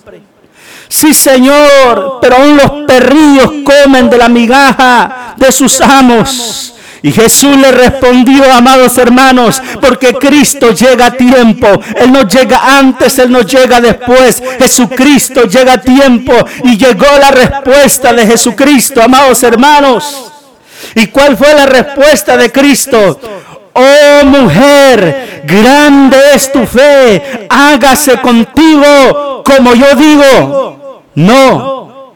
[0.88, 6.75] Sí, Señor, pero aún los perrillos comen de la migaja de sus amos.
[7.06, 11.68] Y Jesús le respondió, amados hermanos, porque Cristo llega a tiempo.
[11.94, 14.42] Él no llega antes, Él no llega después.
[14.58, 16.32] Jesucristo llega a tiempo
[16.64, 20.32] y llegó la respuesta de Jesucristo, amados hermanos.
[20.96, 23.20] ¿Y cuál fue la respuesta de Cristo?
[23.72, 31.02] Oh mujer, grande es tu fe, hágase contigo como yo digo.
[31.14, 32.14] No,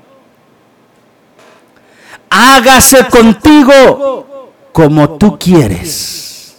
[2.29, 4.30] hágase contigo
[4.81, 6.55] como tú quieres.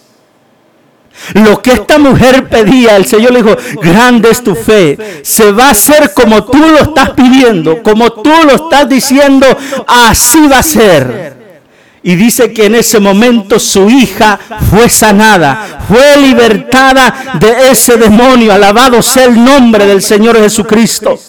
[1.34, 5.68] Lo que esta mujer pedía, el Señor le dijo, grande es tu fe, se va
[5.68, 9.48] a hacer como tú lo estás pidiendo, como tú lo estás diciendo,
[9.88, 11.41] así va a ser.
[12.04, 14.40] Y dice que en ese momento su hija
[14.72, 18.54] fue sanada, fue libertada de ese demonio.
[18.54, 21.20] Alabado sea el nombre del Señor Jesucristo.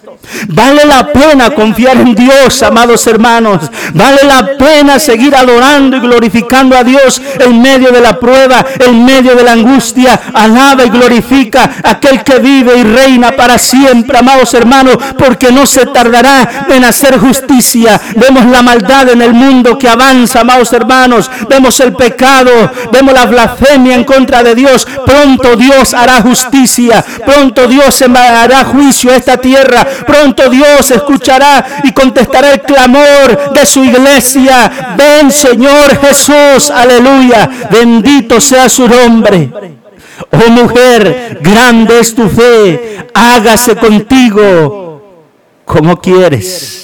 [0.49, 3.61] Vale la pena confiar en Dios, amados hermanos.
[3.93, 9.05] Vale la pena seguir adorando y glorificando a Dios en medio de la prueba, en
[9.05, 10.19] medio de la angustia.
[10.33, 15.67] Alaba y glorifica a aquel que vive y reina para siempre, amados hermanos, porque no
[15.67, 18.01] se tardará en hacer justicia.
[18.17, 22.51] Vemos la maldad en el mundo que avanza, amados hermanos, vemos el pecado,
[22.93, 24.87] vemos la blasfemia en contra de Dios.
[25.07, 31.93] Pronto Dios hará justicia, pronto Dios hará juicio a esta tierra, pronto Dios escuchará y
[31.93, 34.95] contestará el clamor de su iglesia.
[34.99, 39.51] Ven Señor Jesús, aleluya, bendito sea su nombre.
[40.31, 44.83] Oh mujer, grande es tu fe, hágase contigo
[45.65, 46.82] como quieres.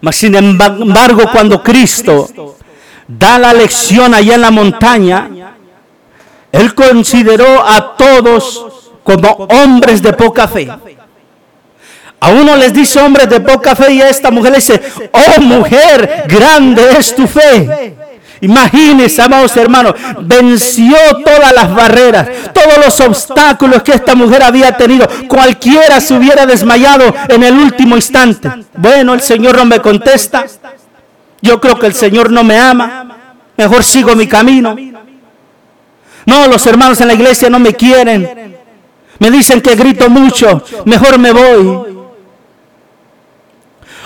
[0.00, 2.56] Mas sin embargo, cuando Cristo
[3.06, 5.28] da la lección allá en la montaña,
[6.52, 8.66] Él consideró a todos
[9.02, 10.68] como hombres de poca fe.
[12.20, 14.80] A uno les dice hombres de poca fe y a esta mujer le dice,
[15.12, 17.96] oh mujer, grande es tu fe.
[18.40, 25.06] Imagínense, amados hermanos, venció todas las barreras, todos los obstáculos que esta mujer había tenido.
[25.28, 28.50] Cualquiera se hubiera desmayado en el último instante.
[28.74, 30.46] Bueno, el Señor no me contesta.
[31.42, 33.06] Yo creo que el Señor no me ama.
[33.56, 34.74] Mejor sigo mi camino.
[36.24, 38.56] No, los hermanos en la iglesia no me quieren.
[39.18, 40.62] Me dicen que grito mucho.
[40.86, 41.89] Mejor me voy.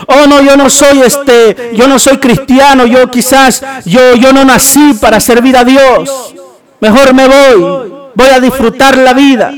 [0.07, 4.43] Oh no, yo no soy este, yo no soy cristiano, yo quizás yo yo no
[4.43, 6.35] nací para servir a Dios.
[6.81, 9.53] Mejor me voy, voy a disfrutar la vida.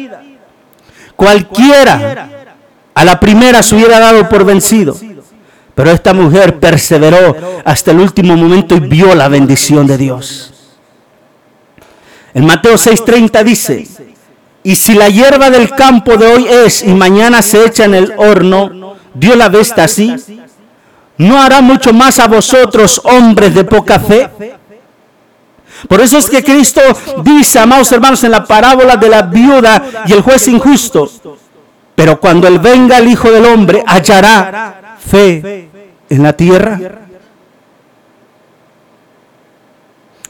[1.16, 2.30] Cualquiera
[2.94, 4.96] a la primera se hubiera dado por vencido.
[5.76, 10.54] Pero esta mujer perseveró hasta el último momento y vio la bendición de Dios.
[12.34, 13.88] En Mateo 6:30 dice,
[14.64, 18.14] y si la hierba del campo de hoy es y mañana se echa en el
[18.18, 20.16] horno, Dios la vesta así,
[21.18, 24.30] ¿no hará mucho más a vosotros, hombres de poca fe?
[25.88, 26.82] Por eso es que Cristo
[27.24, 31.10] dice, amados hermanos, en la parábola de la viuda y el juez injusto,
[31.96, 35.70] pero cuando Él venga el Hijo del Hombre, hallará fe
[36.10, 36.80] en la tierra.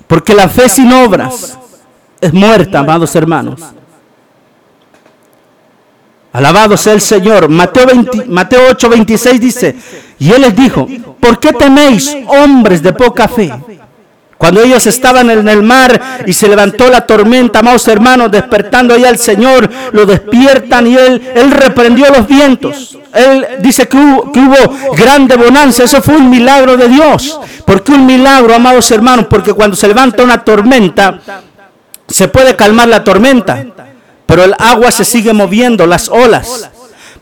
[0.08, 1.60] Porque la fe sin obras
[2.22, 3.62] es muerta, amados hermanos.
[6.38, 7.50] Alabado sea el Señor.
[7.50, 9.76] Mateo, 20 Mateo 8, 26 dice,
[10.20, 10.88] y Él les dijo,
[11.20, 13.52] ¿por qué teméis, hombres de poca fe?
[14.38, 19.04] Cuando ellos estaban en el mar y se levantó la tormenta, amados hermanos, despertando ahí
[19.04, 23.00] al Señor, lo despiertan y Él, él reprendió los vientos.
[23.16, 27.40] Él dice que hubo, que hubo grande bonanza, eso fue un milagro de Dios.
[27.66, 29.26] ¿Por qué un milagro, amados hermanos?
[29.28, 31.20] Porque cuando se levanta una tormenta,
[32.08, 33.66] se puede calmar la tormenta,
[34.28, 36.70] pero el agua se sigue moviendo, las olas.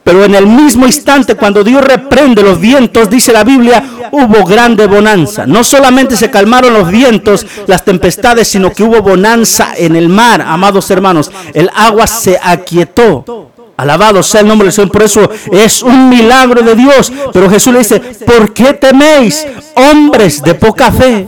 [0.04, 4.86] Pero en el mismo instante, cuando Dios reprende los vientos, dice la Biblia, hubo grande
[4.86, 5.48] bonanza.
[5.48, 10.42] No solamente se calmaron los vientos, las tempestades, sino que hubo bonanza en el mar,
[10.42, 11.32] amados hermanos.
[11.56, 13.50] El agua se aquietó.
[13.78, 14.92] Alabado sea el nombre del Señor.
[14.92, 17.12] Por eso es un milagro de Dios.
[17.34, 19.46] Pero Jesús le dice, ¿por qué teméis,
[19.76, 21.28] hombres de poca fe?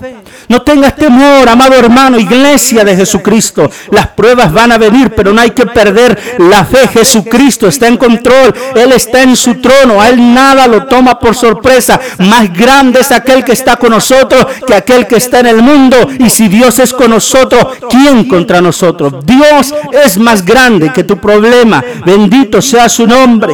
[0.49, 3.69] No tengas temor, amado hermano, iglesia de Jesucristo.
[3.91, 6.87] Las pruebas van a venir, pero no hay que perder la fe.
[6.87, 8.53] Jesucristo está en control.
[8.75, 10.01] Él está en su trono.
[10.01, 11.99] A Él nada lo toma por sorpresa.
[12.19, 15.97] Más grande es aquel que está con nosotros que aquel que está en el mundo.
[16.17, 19.25] Y si Dios es con nosotros, ¿quién contra nosotros?
[19.25, 21.83] Dios es más grande que tu problema.
[22.05, 23.53] Bendito sea su nombre.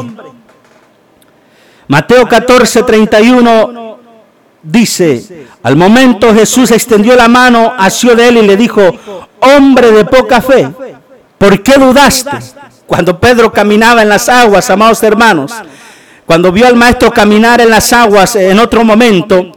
[1.88, 3.93] Mateo 14, 31
[4.64, 8.82] dice, al momento Jesús extendió la mano, asió de él y le dijo,
[9.40, 10.70] hombre de poca fe,
[11.38, 12.32] ¿por qué dudaste?
[12.88, 15.52] Cuando Pedro caminaba en las aguas, amados hermanos,
[16.26, 19.52] cuando vio al maestro caminar en las aguas en otro momento,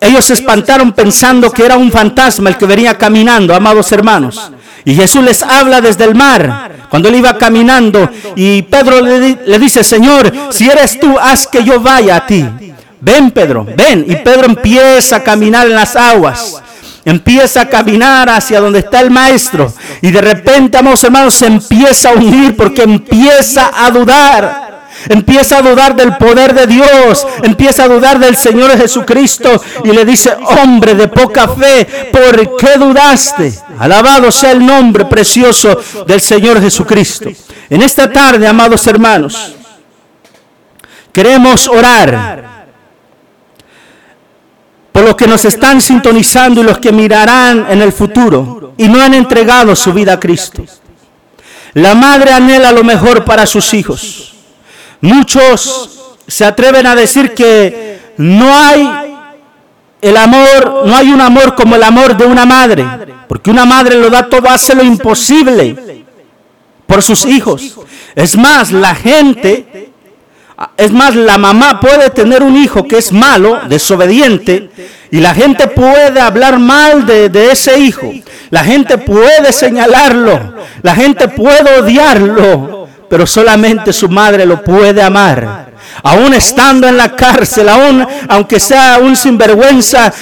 [0.00, 4.52] ellos se espantaron pensando que era un fantasma el que venía caminando, amados hermanos.
[4.84, 9.58] Y Jesús les habla desde el mar, cuando él iba caminando, y Pedro le, le
[9.58, 12.44] dice, Señor, si eres tú, haz que yo vaya a ti.
[13.00, 14.04] Ven, Pedro, ven.
[14.08, 16.62] Y Pedro empieza a caminar en las aguas.
[17.04, 19.72] Empieza a caminar hacia donde está el maestro.
[20.02, 24.68] Y de repente, amados hermanos, se empieza a hundir porque empieza a dudar.
[25.08, 27.26] Empieza a dudar del poder de Dios.
[27.42, 29.62] Empieza a dudar del Señor Jesucristo.
[29.84, 33.54] Y le dice, hombre de poca fe, ¿por qué dudaste?
[33.78, 37.30] Alabado sea el nombre precioso del Señor Jesucristo.
[37.70, 39.54] En esta tarde, amados hermanos,
[41.12, 42.47] queremos orar
[44.98, 49.00] por los que nos están sintonizando y los que mirarán en el futuro y no
[49.00, 50.64] han entregado su vida a Cristo.
[51.74, 54.34] La madre anhela lo mejor para sus hijos.
[55.00, 58.90] Muchos se atreven a decir que no hay
[60.02, 62.84] el amor, no hay un amor como el amor de una madre,
[63.28, 66.04] porque una madre lo da todo, hace lo imposible
[66.88, 67.78] por sus hijos.
[68.16, 69.87] Es más, la gente
[70.76, 74.70] es más, la mamá puede tener un hijo que es malo, desobediente,
[75.10, 78.12] y la gente puede hablar mal de, ese hijo.
[78.50, 85.68] La gente puede señalarlo, la gente puede odiarlo, pero solamente su madre lo puede amar.
[86.02, 90.12] Aún estando en la cárcel, aún aunque sea un sinvergüenza,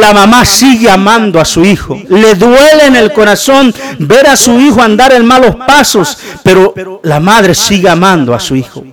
[0.00, 1.98] la mamá sigue amando a su hijo.
[2.08, 7.20] Le duele en el corazón ver a su hijo andar en malos pasos, pero la
[7.20, 8.84] madre sigue amando a su hijo.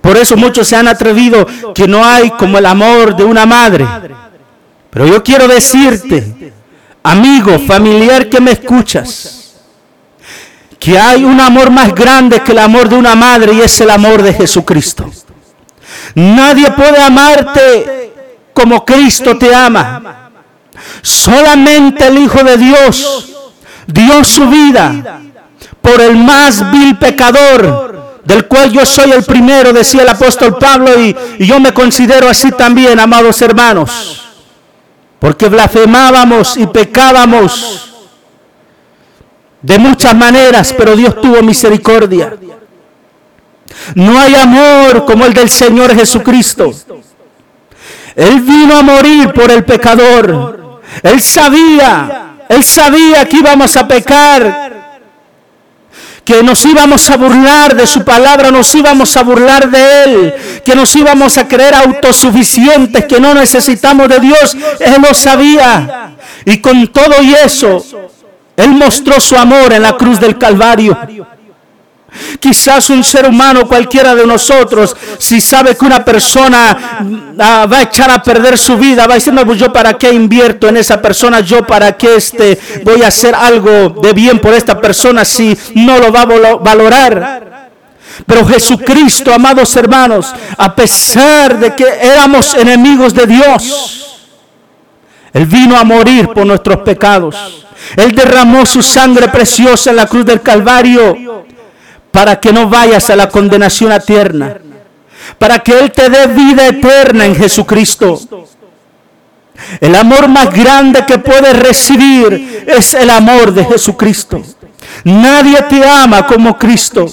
[0.00, 3.86] Por eso muchos se han atrevido que no hay como el amor de una madre.
[4.90, 6.52] Pero yo quiero decirte,
[7.02, 9.54] amigo, familiar que me escuchas,
[10.78, 13.90] que hay un amor más grande que el amor de una madre y es el
[13.90, 15.10] amor de Jesucristo.
[16.14, 18.12] Nadie puede amarte
[18.52, 20.30] como Cristo te ama.
[21.02, 23.34] Solamente el Hijo de Dios
[23.86, 25.20] dio su vida
[25.80, 30.98] por el más vil pecador del cual yo soy el primero, decía el apóstol Pablo,
[31.00, 34.22] y, yo me considero así también, amados hermanos,
[35.18, 37.90] porque blasfemábamos y pecábamos
[39.60, 42.34] de muchas maneras, pero Dios tuvo misericordia.
[43.94, 46.72] No hay amor como el del Señor Jesucristo.
[48.14, 50.80] Él vino a morir por el pecador.
[51.02, 54.83] Él sabía, él sabía que íbamos a pecar,
[56.24, 60.34] que nos íbamos a burlar de su palabra, nos íbamos a burlar de Él,
[60.64, 64.56] que nos íbamos a creer autosuficientes, que no necesitamos de Dios.
[64.80, 66.14] Él lo sabía.
[66.46, 67.84] Y con todo y eso,
[68.56, 70.96] Él mostró su amor en la cruz del Calvario.
[72.38, 77.00] Quizás un ser humano, cualquiera de nosotros, si sabe que una persona
[77.38, 80.68] ah, va a echar a perder su vida, va no, pues yo para qué invierto
[80.68, 84.80] en esa persona, yo para qué este, voy a hacer algo de bien por esta
[84.80, 87.70] persona si no lo va a valo- valorar.
[88.26, 94.20] Pero Jesucristo, amados hermanos, a pesar de que éramos enemigos de Dios,
[95.32, 97.36] Él vino a morir por nuestros pecados.
[97.96, 101.44] Él derramó su sangre preciosa en la cruz del Calvario
[102.14, 104.58] para que no vayas a la condenación eterna,
[105.36, 108.20] para que Él te dé vida eterna en Jesucristo.
[109.80, 114.40] El amor más grande que puedes recibir es el amor de Jesucristo.
[115.02, 117.06] Nadie te ama como Cristo.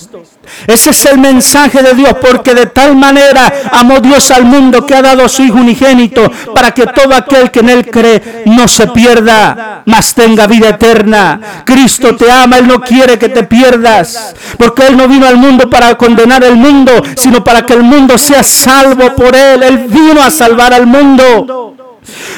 [0.67, 4.95] Ese es el mensaje de Dios, porque de tal manera amó Dios al mundo que
[4.95, 8.67] ha dado a su Hijo unigénito para que todo aquel que en Él cree no
[8.67, 11.63] se pierda, mas tenga vida eterna.
[11.65, 15.69] Cristo te ama, Él no quiere que te pierdas, porque Él no vino al mundo
[15.69, 19.63] para condenar el mundo, sino para que el mundo sea salvo por Él.
[19.63, 21.75] Él vino a salvar al mundo.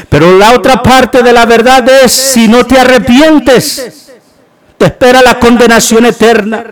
[0.10, 4.03] Pero la otra parte de la verdad es, si no te arrepientes,
[4.84, 6.66] te espera la condenación eterna.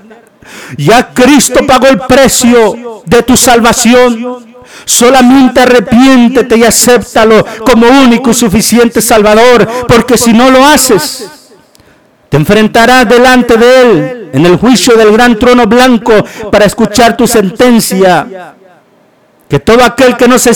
[0.77, 4.53] Ya Cristo pagó el precio de tu salvación.
[4.83, 11.29] Solamente arrepiéntete y acéptalo como único y suficiente Salvador, porque si no lo haces,
[12.27, 16.11] te enfrentarás delante de Él en el juicio del gran trono blanco
[16.51, 18.55] para escuchar tu sentencia.
[19.47, 20.51] Que todo aquel que no se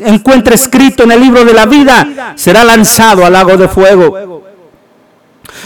[0.00, 4.43] encuentre escrito en el libro de la vida será lanzado al lago de fuego.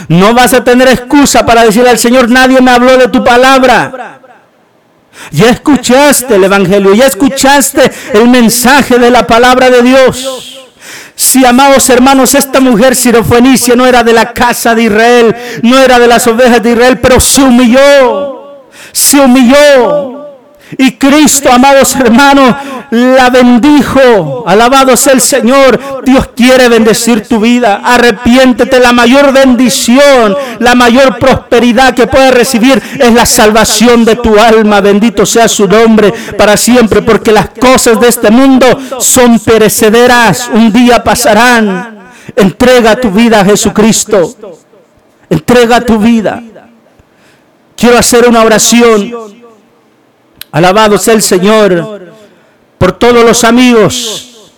[0.07, 4.19] No vas a tener excusa para decirle al Señor, nadie me habló de tu palabra.
[5.31, 10.59] Ya escuchaste el Evangelio, ya escuchaste el mensaje de la palabra de Dios.
[11.15, 15.99] Si, amados hermanos, esta mujer sirofenicia no era de la casa de Israel, no era
[15.99, 18.63] de las ovejas de Israel, pero se humilló,
[18.93, 20.29] se humilló.
[20.77, 22.55] Y Cristo, amados hermanos,
[22.91, 24.43] la bendijo.
[24.47, 26.03] Alabado sea el Señor.
[26.05, 27.81] Dios quiere bendecir tu vida.
[27.83, 28.79] Arrepiéntete.
[28.79, 34.81] La mayor bendición, la mayor prosperidad que puedes recibir es la salvación de tu alma.
[34.81, 38.65] Bendito sea su nombre para siempre, porque las cosas de este mundo
[38.99, 40.49] son perecederas.
[40.53, 41.97] Un día pasarán.
[42.35, 44.35] Entrega tu vida a Jesucristo.
[45.29, 46.41] Entrega tu vida.
[47.75, 49.13] Quiero hacer una oración.
[50.51, 52.09] Alabado sea el Señor
[52.89, 54.49] por todos los amigos,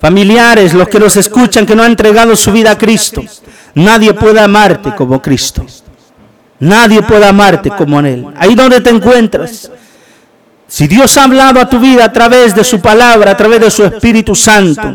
[0.00, 3.22] familiares, los que nos escuchan, que no han entregado su vida a Cristo.
[3.74, 5.66] Nadie puede amarte como Cristo.
[6.58, 8.26] Nadie puede amarte como Él.
[8.38, 9.70] Ahí donde te encuentras.
[10.66, 13.70] Si Dios ha hablado a tu vida a través de su palabra, a través de
[13.70, 14.94] su Espíritu Santo.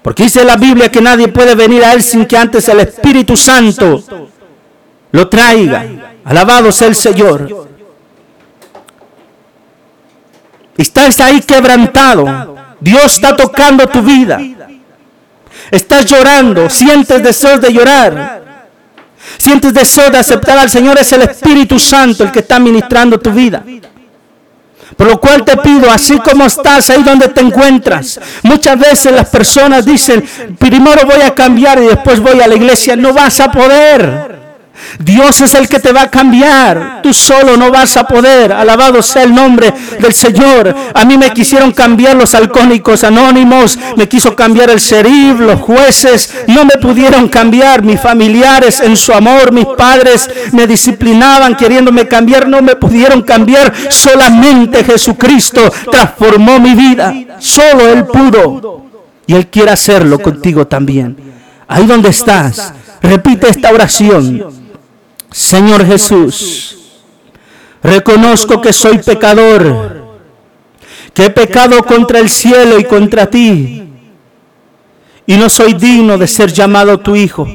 [0.00, 3.36] Porque dice la Biblia que nadie puede venir a Él sin que antes el Espíritu
[3.36, 4.28] Santo
[5.10, 5.84] lo traiga.
[6.24, 7.67] Alabado sea el Señor.
[10.78, 12.56] Estás ahí quebrantado.
[12.80, 14.40] Dios está tocando tu vida.
[15.70, 16.70] Estás llorando.
[16.70, 18.42] Sientes deseos de llorar.
[19.36, 20.96] Sientes deseo de aceptar al Señor.
[20.98, 23.62] Es el Espíritu Santo el que está ministrando tu vida.
[24.96, 29.28] Por lo cual te pido, así como estás ahí donde te encuentras, muchas veces las
[29.28, 30.24] personas dicen,
[30.58, 32.96] primero voy a cambiar y después voy a la iglesia.
[32.96, 34.47] No vas a poder.
[34.98, 37.00] Dios es el que te va a cambiar.
[37.02, 38.52] Tú solo no vas a poder.
[38.52, 40.74] Alabado sea el nombre del Señor.
[40.94, 43.78] A mí me quisieron cambiar los alcohólicos anónimos.
[43.96, 46.34] Me quiso cambiar el sheriff, los jueces.
[46.48, 49.52] No me pudieron cambiar mis familiares en su amor.
[49.52, 52.48] Mis padres me disciplinaban queriéndome cambiar.
[52.48, 53.72] No me pudieron cambiar.
[53.90, 55.60] Solamente Jesucristo
[55.90, 57.14] transformó mi vida.
[57.38, 58.84] Solo Él pudo.
[59.26, 61.16] Y Él quiere hacerlo contigo también.
[61.68, 62.72] Ahí donde estás.
[63.02, 64.57] Repite esta oración.
[65.30, 66.76] Señor Jesús,
[67.82, 70.18] reconozco que soy pecador,
[71.12, 73.84] que he pecado contra el cielo y contra ti,
[75.26, 77.46] y no soy digno de ser llamado tu hijo.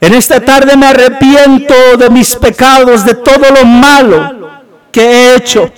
[0.00, 4.50] En esta tarde me arrepiento de mis pecados, de todo lo malo
[4.92, 5.70] que he hecho.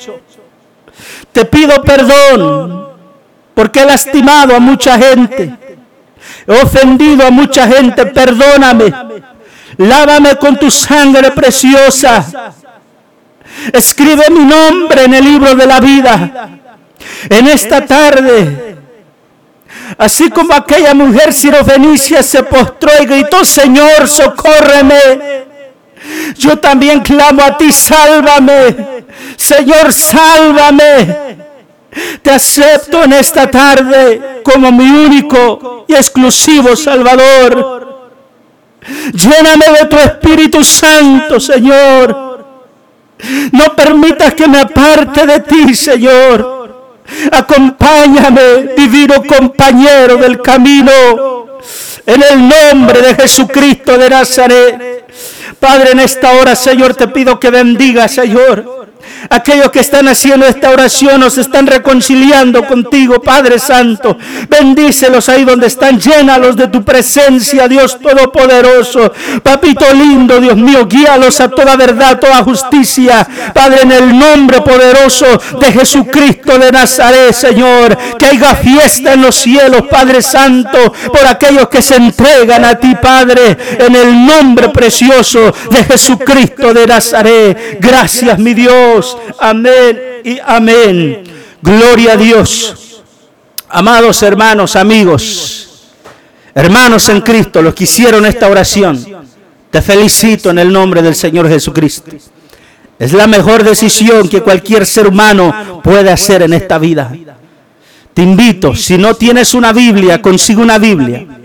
[1.32, 2.88] Te pido perdón
[3.54, 5.56] porque he lastimado a mucha gente,
[6.46, 8.92] he ofendido a mucha gente, perdóname.
[9.78, 12.52] Lávame con tu sangre preciosa.
[13.72, 16.50] Escribe mi nombre en el libro de la vida.
[17.30, 18.76] En esta tarde,
[19.96, 25.46] así como aquella mujer sirofenicia se postró y gritó, Señor, socórreme.
[26.36, 29.04] Yo también clamo a ti, sálvame.
[29.36, 31.38] Señor, sálvame.
[32.22, 37.87] Te acepto en esta tarde como mi único y exclusivo Salvador.
[39.12, 42.28] Lléname de tu Espíritu Santo, Señor.
[43.52, 47.02] No permitas que me aparte de ti, Señor.
[47.32, 51.58] Acompáñame, divino compañero del camino.
[52.06, 55.04] En el nombre de Jesucristo de Nazaret.
[55.58, 58.88] Padre, en esta hora, Señor, te pido que bendiga, Señor.
[59.30, 64.16] Aquellos que están haciendo esta oración nos están reconciliando contigo, Padre Santo.
[64.48, 69.12] Bendícelos ahí donde están, llénalos de tu presencia, Dios Todopoderoso.
[69.42, 73.26] Papito lindo, Dios mío, guíalos a toda verdad, toda justicia.
[73.52, 75.26] Padre, en el nombre poderoso
[75.60, 77.96] de Jesucristo de Nazaret, Señor.
[78.18, 82.94] Que haya fiesta en los cielos, Padre Santo, por aquellos que se entregan a ti,
[83.00, 87.78] Padre, en el nombre precioso de Jesucristo de Nazaret.
[87.80, 88.97] Gracias, mi Dios.
[89.38, 91.24] Amén y amén.
[91.62, 93.02] Gloria a Dios.
[93.70, 95.90] Amados hermanos, amigos,
[96.54, 99.04] hermanos en Cristo, los que hicieron esta oración,
[99.70, 102.10] te felicito en el nombre del Señor Jesucristo.
[102.98, 107.14] Es la mejor decisión que cualquier ser humano puede hacer en esta vida.
[108.14, 111.37] Te invito, si no tienes una Biblia, consigue una Biblia.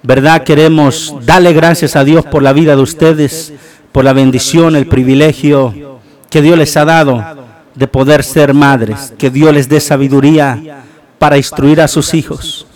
[0.03, 0.43] ¿verdad?
[0.43, 3.51] Queremos darle gracias a Dios por la vida de ustedes,
[3.91, 5.97] por la bendición, el privilegio
[6.29, 7.25] que Dios les ha dado
[7.73, 10.83] de poder ser madres, que Dios les dé sabiduría
[11.17, 12.67] para instruir a sus hijos.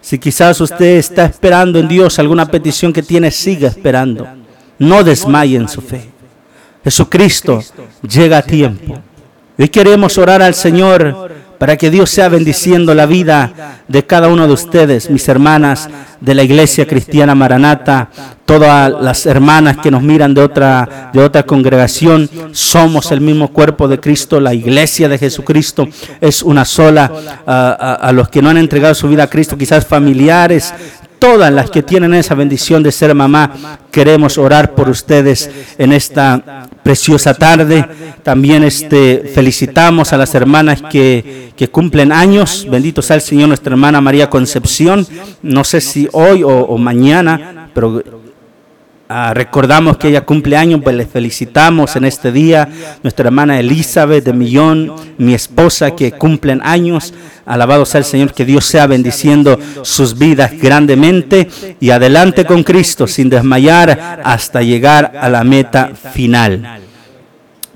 [0.00, 4.24] Si quizás usted está esperando en Dios alguna petición que tiene, siga esperando.
[4.78, 6.10] No desmaye en su fe.
[6.84, 7.60] Jesucristo
[8.08, 9.00] llega a tiempo.
[9.58, 14.46] Hoy queremos orar al Señor para que Dios sea bendiciendo la vida de cada uno
[14.46, 15.88] de ustedes, mis hermanas
[16.20, 18.10] de la Iglesia Cristiana Maranata,
[18.44, 23.88] todas las hermanas que nos miran de otra, de otra congregación, somos el mismo cuerpo
[23.88, 25.88] de Cristo, la Iglesia de Jesucristo
[26.20, 27.10] es una sola,
[27.46, 30.72] a, a- a los que no han entregado su vida a Cristo, quizás familiares,
[31.18, 36.68] todas las que tienen esa bendición de ser mamá, queremos orar por ustedes en esta
[36.82, 37.84] preciosa tarde.
[38.22, 42.66] También este, felicitamos a las hermanas que, cumplen años.
[42.70, 45.06] Bendito sea el Señor, nuestra hermana María Concepción.
[45.42, 48.02] No sé si hoy o mañana, pero
[49.10, 52.68] Ah, recordamos que ella cumple años, pues le felicitamos en este día.
[53.02, 57.14] Nuestra hermana Elizabeth de Millón, mi esposa que cumplen años.
[57.46, 61.48] Alabado sea el Señor, que Dios sea bendiciendo sus vidas grandemente
[61.80, 66.80] y adelante con Cristo sin desmayar hasta llegar a la meta final.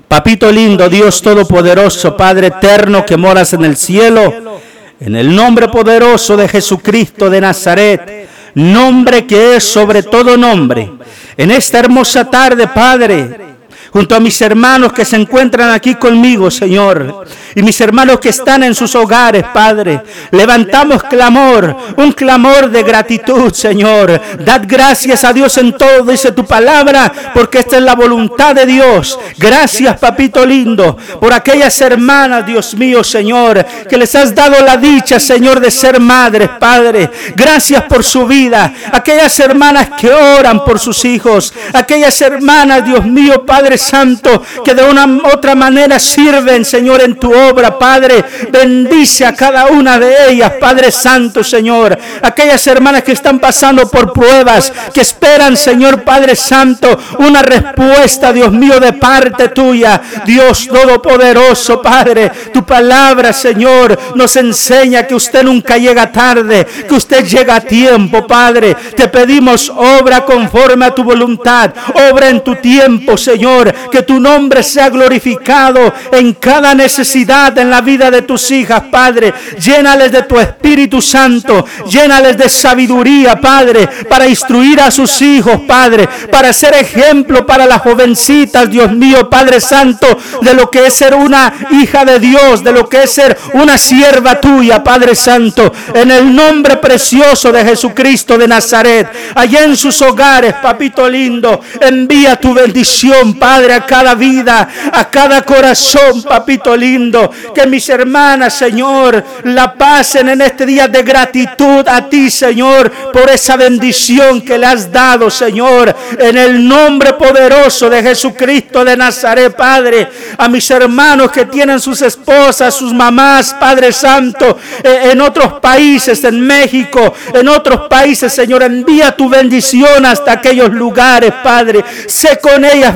[0.07, 4.59] Papito lindo, Dios Todopoderoso, Padre eterno que moras en el cielo,
[4.99, 10.91] en el nombre poderoso de Jesucristo de Nazaret, nombre que es sobre todo nombre.
[11.37, 13.52] En esta hermosa tarde, Padre,
[13.93, 18.63] junto a mis hermanos que se encuentran aquí conmigo, Señor, y mis hermanos que están
[18.63, 20.01] en sus hogares, Padre,
[20.31, 24.19] levantamos clamor, un clamor de gratitud, Señor.
[24.39, 28.65] Dad gracias a Dios en todo, dice tu palabra, porque esta es la voluntad de
[28.65, 29.19] Dios.
[29.37, 35.19] Gracias, papito lindo, por aquellas hermanas, Dios mío, Señor, que les has dado la dicha,
[35.19, 37.11] Señor, de ser madres, Padre.
[37.35, 38.73] Gracias por su vida.
[38.91, 44.83] Aquellas hermanas que oran por sus hijos, aquellas hermanas, Dios mío, Padre Santo, que de
[44.83, 48.23] una otra manera sirven, Señor, en tu obra, Padre.
[48.51, 51.97] Bendice a cada una de ellas, Padre Santo, Señor.
[52.21, 58.51] Aquellas hermanas que están pasando por pruebas, que esperan, Señor Padre Santo, una respuesta, Dios
[58.51, 60.01] mío, de parte tuya.
[60.25, 67.25] Dios Todopoderoso, Padre, tu palabra, Señor, nos enseña que usted nunca llega tarde, que usted
[67.25, 68.75] llega a tiempo, Padre.
[68.95, 71.71] Te pedimos obra conforme a tu voluntad,
[72.11, 77.81] obra en tu tiempo, Señor, que tu nombre sea glorificado en cada necesidad en la
[77.81, 79.33] vida de tus hijas, Padre.
[79.59, 86.07] Llénales de tu Espíritu Santo, llénales de sabiduría, Padre, para instruir a sus hijos, Padre,
[86.31, 90.07] para ser ejemplo para las jovencitas, Dios mío, Padre Santo,
[90.41, 93.77] de lo que es ser una hija de Dios, de lo que es ser una
[93.77, 100.01] sierva tuya, Padre Santo, en el nombre precioso de Jesucristo de Nazaret, allá en sus
[100.01, 107.31] hogares, papito lindo, envía tu bendición, Padre, a cada vida, a cada corazón, papito lindo,
[107.53, 113.29] que mis hermanas, Señor, la pasen en este día de gratitud a ti, Señor, por
[113.29, 119.55] esa bendición que le has dado, Señor, en el nombre poderoso de Jesucristo de Nazaret,
[119.55, 125.59] Padre, a mis hermanos que tienen sus esposas, sus mamás, Padre Santo, eh, en otros
[125.59, 131.83] países, en México, en otros países, Señor, envía tu bendición hasta aquellos lugares, Padre.
[132.07, 132.95] Sé con ellas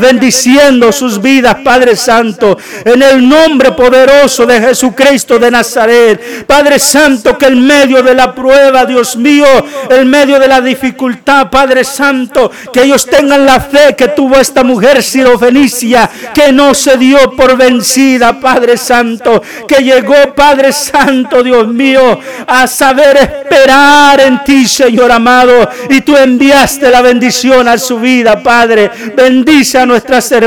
[0.57, 6.45] bendiciendo sus vidas, Padre Santo, en el nombre poderoso de Jesucristo de Nazaret.
[6.45, 9.45] Padre Santo, que en medio de la prueba, Dios mío,
[9.89, 14.63] en medio de la dificultad, Padre Santo, que ellos tengan la fe que tuvo esta
[14.63, 21.67] mujer sirofenicia, que no se dio por vencida, Padre Santo, que llegó, Padre Santo, Dios
[21.67, 27.99] mío, a saber esperar en ti, Señor amado, y tú enviaste la bendición a su
[27.99, 28.89] vida, Padre.
[29.15, 30.46] Bendice a nuestras hermanas,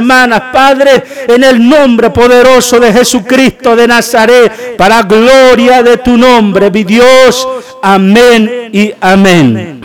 [0.53, 6.85] Padre, en el nombre poderoso de Jesucristo de Nazaret, para gloria de tu nombre, mi
[6.85, 7.47] Dios.
[7.83, 9.81] Amén y amén.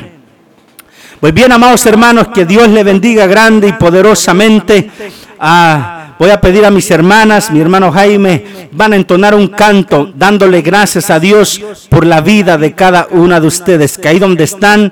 [1.20, 4.92] Pues bien, amados hermanos, que Dios le bendiga grande y poderosamente.
[5.40, 10.12] Ah, voy a pedir a mis hermanas, mi hermano Jaime, van a entonar un canto
[10.16, 14.44] dándole gracias a Dios por la vida de cada una de ustedes, que ahí donde
[14.44, 14.92] están,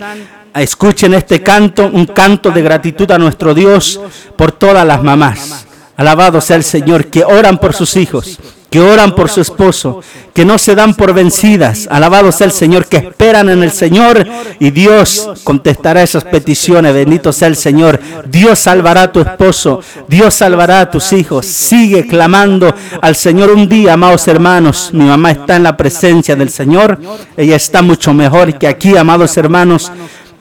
[0.56, 4.00] escuchen este canto, un canto de gratitud a nuestro Dios
[4.36, 5.66] por todas las mamás.
[5.96, 8.40] Alabado sea el Señor, que oran por sus hijos,
[8.72, 10.02] que oran por su esposo,
[10.34, 11.88] que no se dan por vencidas.
[11.92, 14.28] Alabado sea el Señor, que esperan en el Señor
[14.60, 16.96] y Dios contestará esas peticiones.
[16.96, 18.00] Bendito sea el Señor.
[18.28, 21.46] Dios salvará a tu esposo, Dios salvará a tus hijos.
[21.46, 24.90] Sigue clamando al Señor un día, amados hermanos.
[24.92, 27.00] Mi mamá está en la presencia del Señor.
[27.38, 29.92] Ella está mucho mejor que aquí, amados hermanos.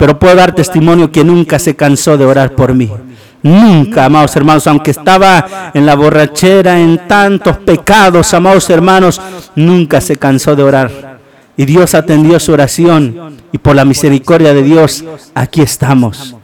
[0.03, 2.91] Pero puedo dar testimonio que nunca se cansó de orar por mí.
[3.41, 9.21] Nunca, amados hermanos, aunque estaba en la borrachera, en tantos pecados, amados hermanos,
[9.55, 11.21] nunca se cansó de orar.
[11.57, 15.05] Y Dios atendió su oración y por la misericordia de Dios,
[15.37, 16.35] aquí estamos.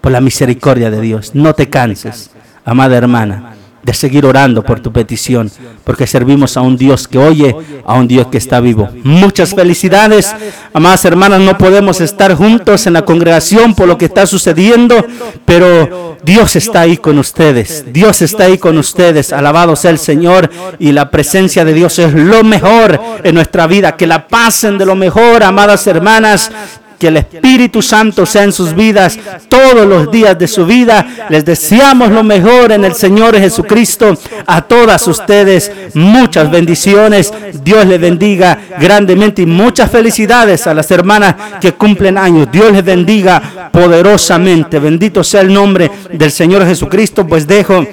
[0.00, 1.32] Por la misericordia de Dios.
[1.34, 2.30] No te canses,
[2.64, 5.50] amada hermana, de seguir orando por tu petición,
[5.84, 7.54] porque servimos a un Dios que oye,
[7.84, 8.88] a un Dios que está vivo.
[9.02, 10.34] Muchas felicidades,
[10.72, 15.04] amadas hermanas, no podemos estar juntos en la congregación por lo que está sucediendo,
[15.44, 20.50] pero Dios está ahí con ustedes, Dios está ahí con ustedes, alabado sea el Señor,
[20.78, 24.86] y la presencia de Dios es lo mejor en nuestra vida, que la pasen de
[24.86, 26.50] lo mejor, amadas hermanas,
[26.98, 29.18] que el Espíritu Santo sea en sus vidas
[29.48, 31.06] todos los días de su vida.
[31.28, 34.16] Les deseamos lo mejor en el Señor Jesucristo.
[34.46, 37.32] A todas ustedes muchas bendiciones.
[37.62, 42.48] Dios les bendiga grandemente y muchas felicidades a las hermanas que cumplen años.
[42.50, 44.78] Dios les bendiga poderosamente.
[44.78, 47.26] Bendito sea el nombre del Señor Jesucristo.
[47.26, 47.84] Pues dejo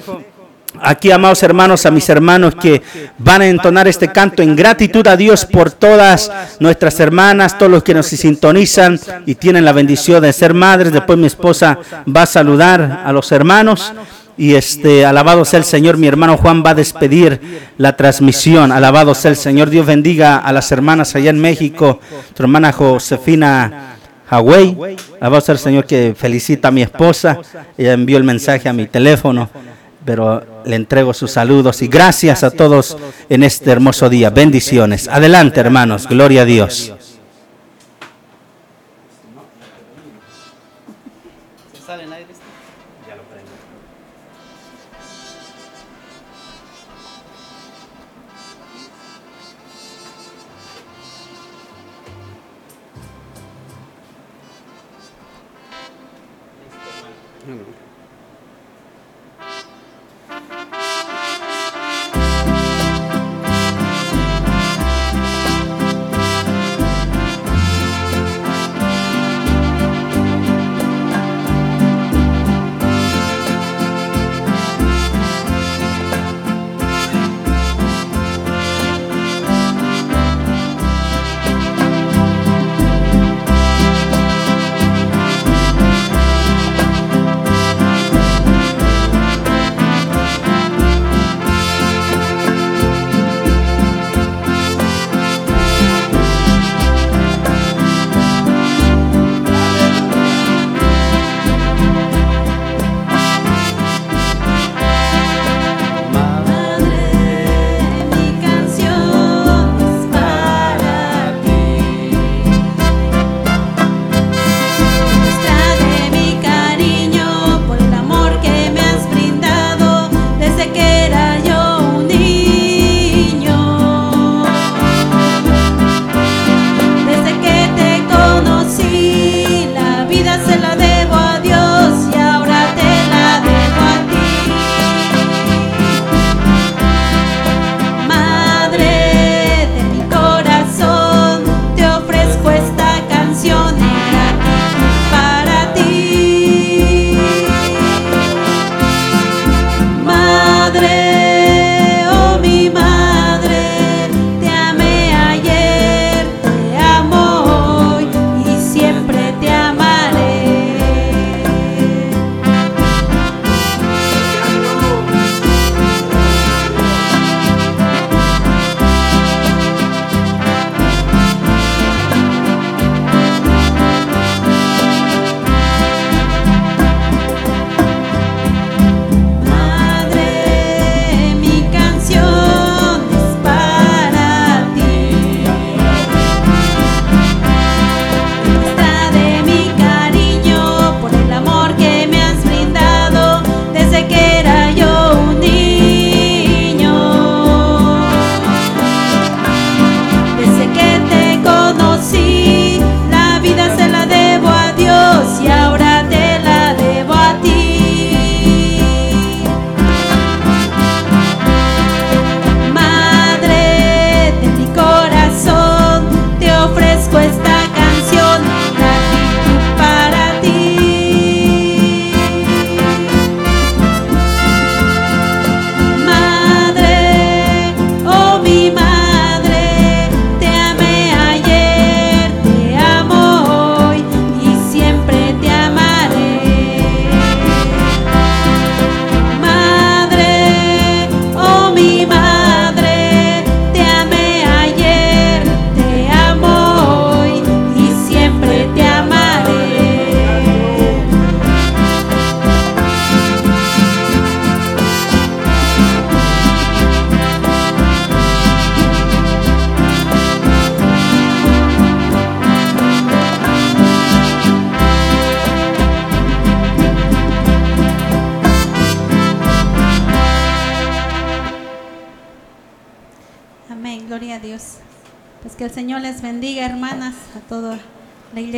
[0.82, 2.82] aquí, amados hermanos, a mis hermanos que
[3.18, 6.30] van a entonar este canto en gratitud a Dios por todas
[6.60, 10.92] nuestras hermanas, todos los que nos sintonizan y tienen la bendición de ser madres.
[10.92, 11.78] Después mi esposa
[12.14, 13.92] va a saludar a los hermanos.
[14.36, 17.40] Y este, alabado sea el Señor, mi hermano Juan va a despedir
[17.76, 18.72] la transmisión.
[18.72, 22.00] Alabado sea el Señor, Dios bendiga a las hermanas allá en México,
[22.34, 23.96] tu hermana Josefina
[24.30, 24.96] Hawái.
[25.20, 27.38] Alabado sea el Señor que felicita a mi esposa.
[27.76, 29.50] Ella envió el mensaje a mi teléfono
[30.04, 32.96] pero le entrego sus saludos y gracias a todos
[33.28, 34.30] en este hermoso día.
[34.30, 35.08] Bendiciones.
[35.08, 36.06] Adelante, hermanos.
[36.08, 36.92] Gloria a Dios.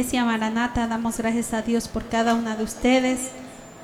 [0.05, 0.87] Iglesia Maranata.
[0.87, 3.31] Damos gracias a Dios por cada una de ustedes.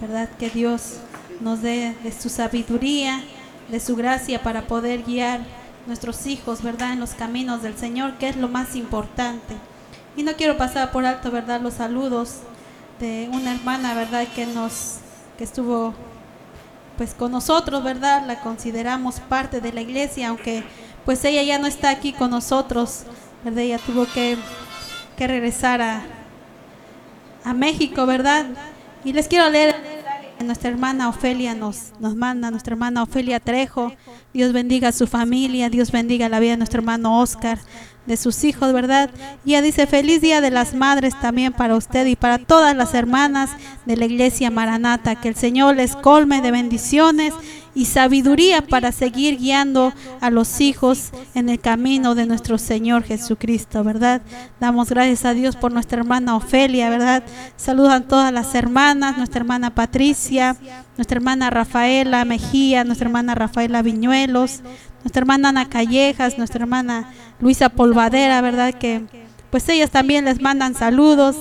[0.03, 0.29] ¿Verdad?
[0.39, 0.97] Que Dios
[1.41, 3.23] nos dé de su sabiduría,
[3.71, 5.41] de su gracia para poder guiar
[5.87, 6.93] nuestros hijos, ¿verdad?
[6.93, 9.55] En los caminos del Señor, que es lo más importante.
[10.15, 11.63] Y no quiero pasar por alto, ¿verdad?
[11.63, 12.41] Los saludos
[12.99, 14.27] de una hermana, ¿verdad?
[14.35, 14.99] Que nos,
[15.39, 15.95] que estuvo
[16.99, 18.27] pues con nosotros, ¿verdad?
[18.27, 20.65] La consideramos parte de la iglesia, aunque
[21.07, 23.05] pues ella ya no está aquí con nosotros,
[23.43, 23.61] ¿verdad?
[23.61, 24.37] Ella tuvo que,
[25.21, 26.01] que regresar a,
[27.45, 28.47] a México, ¿verdad?
[29.05, 29.77] Y les quiero leer
[30.43, 33.93] nuestra hermana Ofelia nos, nos manda, nuestra hermana Ofelia Trejo.
[34.33, 37.59] Dios bendiga a su familia, Dios bendiga la vida de nuestro hermano Oscar,
[38.07, 39.11] de sus hijos, ¿verdad?
[39.45, 42.95] Y ella dice, feliz día de las madres también para usted y para todas las
[42.95, 43.51] hermanas
[43.85, 45.17] de la iglesia Maranata.
[45.17, 47.35] Que el Señor les colme de bendiciones
[47.75, 53.85] y sabiduría para seguir guiando a los hijos en el camino de nuestro Señor Jesucristo,
[53.85, 54.23] ¿verdad?
[54.59, 57.23] Damos gracias a Dios por nuestra hermana Ofelia, ¿verdad?
[57.57, 60.57] Saludan todas las hermanas, nuestra hermana Patricia,
[60.97, 64.61] nuestra hermana Rafaela Mejía, nuestra hermana Rafaela Viñuelos,
[65.05, 68.75] nuestra hermana Ana Callejas, nuestra hermana Luisa Polvadera, ¿verdad?
[68.75, 69.03] Que
[69.51, 71.37] pues ellas también les mandan saludos,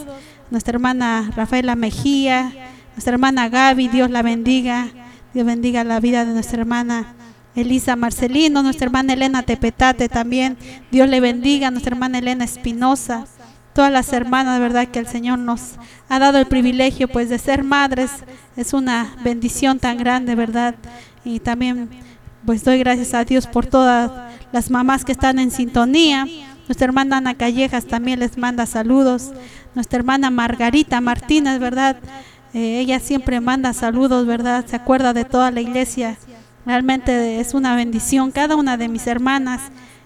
[0.52, 2.52] nuestra hermana Rafaela Mejía,
[2.94, 4.90] nuestra hermana Gaby, Dios la bendiga.
[5.34, 7.14] Dios bendiga la vida de nuestra hermana
[7.56, 10.58] Elisa Marcelino, nuestra hermana Elena Tepetate también.
[10.92, 13.26] Dios le bendiga, nuestra hermana Elena Espinosa.
[13.74, 15.76] Todas las hermanas, verdad, que el Señor nos
[16.10, 18.10] ha dado el privilegio, pues, de ser madres.
[18.58, 20.76] Es una bendición tan grande, verdad.
[21.24, 21.90] Y también,
[22.46, 24.12] pues, doy gracias a Dios por todas
[24.52, 26.26] las mamás que están en sintonía.
[26.68, 29.32] Nuestra hermana Ana Callejas también les manda saludos.
[29.76, 31.98] Nuestra hermana Margarita Martínez, ¿verdad?
[32.54, 34.66] Eh, ella siempre manda saludos, ¿verdad?
[34.66, 36.18] Se acuerda de toda la iglesia.
[36.66, 39.62] Realmente es una bendición cada una de mis hermanas,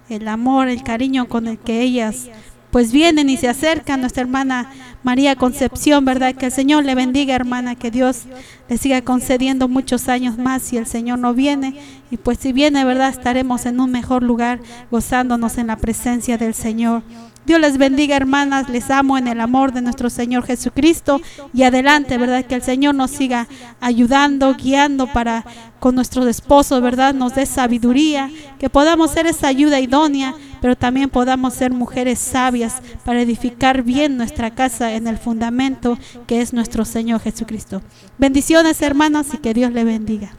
[0.10, 2.30] el amor, el cariño con el que ellas
[2.74, 4.02] pues vienen y se acercan.
[4.02, 4.72] Nuestra hermana
[5.04, 6.34] María Concepción, ¿verdad?
[6.34, 8.24] Que el Señor le bendiga, hermana, que Dios
[8.68, 11.80] le siga concediendo muchos años más si el Señor no viene.
[12.10, 13.10] Y pues si viene, ¿verdad?
[13.10, 14.60] Estaremos en un mejor lugar
[14.90, 17.04] gozándonos en la presencia del Señor.
[17.46, 18.70] Dios les bendiga, hermanas.
[18.70, 21.22] Les amo en el amor de nuestro Señor Jesucristo.
[21.54, 22.46] Y adelante, ¿verdad?
[22.46, 23.48] Que el Señor nos siga
[23.82, 25.46] ayudando, guiando para
[25.80, 27.14] con nuestros esposos, ¿verdad?
[27.14, 28.32] Nos dé sabiduría.
[28.60, 34.16] Que podamos ser esa ayuda idónea, pero también podamos ser mujeres sabias para edificar bien
[34.16, 37.82] nuestra casa en el fundamento que es nuestro Señor Jesucristo.
[38.18, 40.34] Bendiciones, hermanas, y que Dios le bendiga.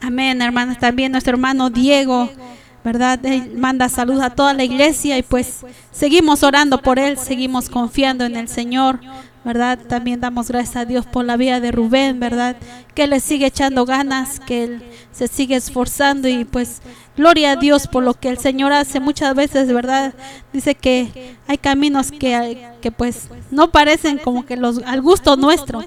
[0.00, 0.78] Amén, hermanas.
[0.78, 2.28] También nuestro hermano Diego.
[2.86, 3.18] ¿Verdad?
[3.26, 8.24] Él manda salud a toda la iglesia y pues seguimos orando por él, seguimos confiando
[8.24, 9.00] en el Señor,
[9.44, 9.76] ¿verdad?
[9.88, 12.54] También damos gracias a Dios por la vida de Rubén, ¿verdad?
[12.94, 16.80] Que le sigue echando ganas, que él se sigue esforzando y pues
[17.16, 20.14] gloria a Dios por lo que el Señor hace muchas veces, ¿verdad?
[20.52, 25.82] Dice que hay caminos que, que pues no parecen como que los al gusto nuestro,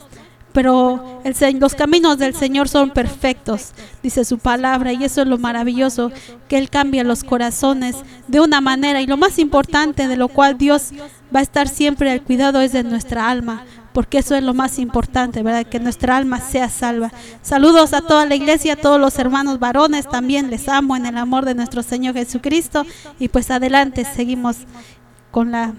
[0.53, 3.71] pero el, los caminos del Señor son perfectos,
[4.01, 6.11] dice su palabra, y eso es lo maravilloso,
[6.47, 7.95] que Él cambia los corazones
[8.27, 10.91] de una manera, y lo más importante de lo cual Dios
[11.33, 13.63] va a estar siempre al cuidado es de nuestra alma,
[13.93, 15.65] porque eso es lo más importante, ¿verdad?
[15.65, 17.11] Que nuestra alma sea salva.
[17.41, 21.17] Saludos a toda la iglesia, a todos los hermanos varones, también les amo en el
[21.17, 22.85] amor de nuestro Señor Jesucristo,
[23.19, 24.57] y pues adelante seguimos
[25.31, 25.73] con la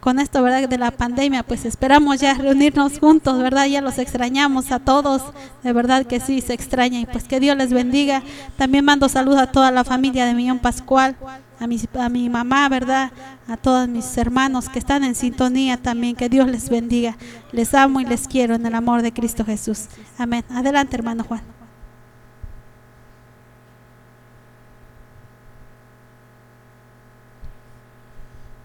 [0.00, 0.68] con esto, ¿verdad?
[0.68, 3.66] De la pandemia, pues esperamos ya reunirnos juntos, ¿verdad?
[3.66, 5.22] Ya los extrañamos a todos,
[5.62, 8.22] de verdad que sí, se extraña y pues que Dios les bendiga.
[8.56, 11.16] También mando saludos a toda la familia de Millón Pascual,
[11.60, 13.10] a mi, a mi mamá, ¿verdad?
[13.48, 17.16] A todos mis hermanos que están en sintonía también, que Dios les bendiga.
[17.52, 19.86] Les amo y les quiero en el amor de Cristo Jesús.
[20.16, 20.44] Amén.
[20.50, 21.57] Adelante, hermano Juan.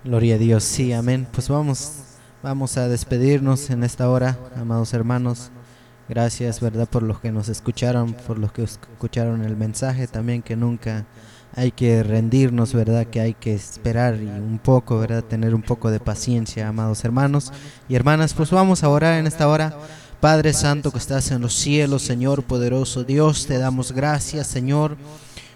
[0.04, 1.26] Gloria a Dios, sí, amén.
[1.32, 1.94] Pues vamos,
[2.44, 5.50] vamos a despedirnos en esta hora, amados hermanos.
[6.10, 6.90] Gracias, ¿verdad?
[6.90, 11.06] Por los que nos escucharon, por los que escucharon el mensaje, también que nunca
[11.56, 13.08] hay que rendirnos, ¿verdad?
[13.08, 15.24] Que hay que esperar y un poco, ¿verdad?
[15.24, 17.54] Tener un poco de paciencia, amados hermanos
[17.88, 18.34] y hermanas.
[18.34, 19.74] Pues vamos a orar en esta hora.
[20.20, 24.98] Padre Santo que estás en los cielos, Señor poderoso Dios, te damos gracias, Señor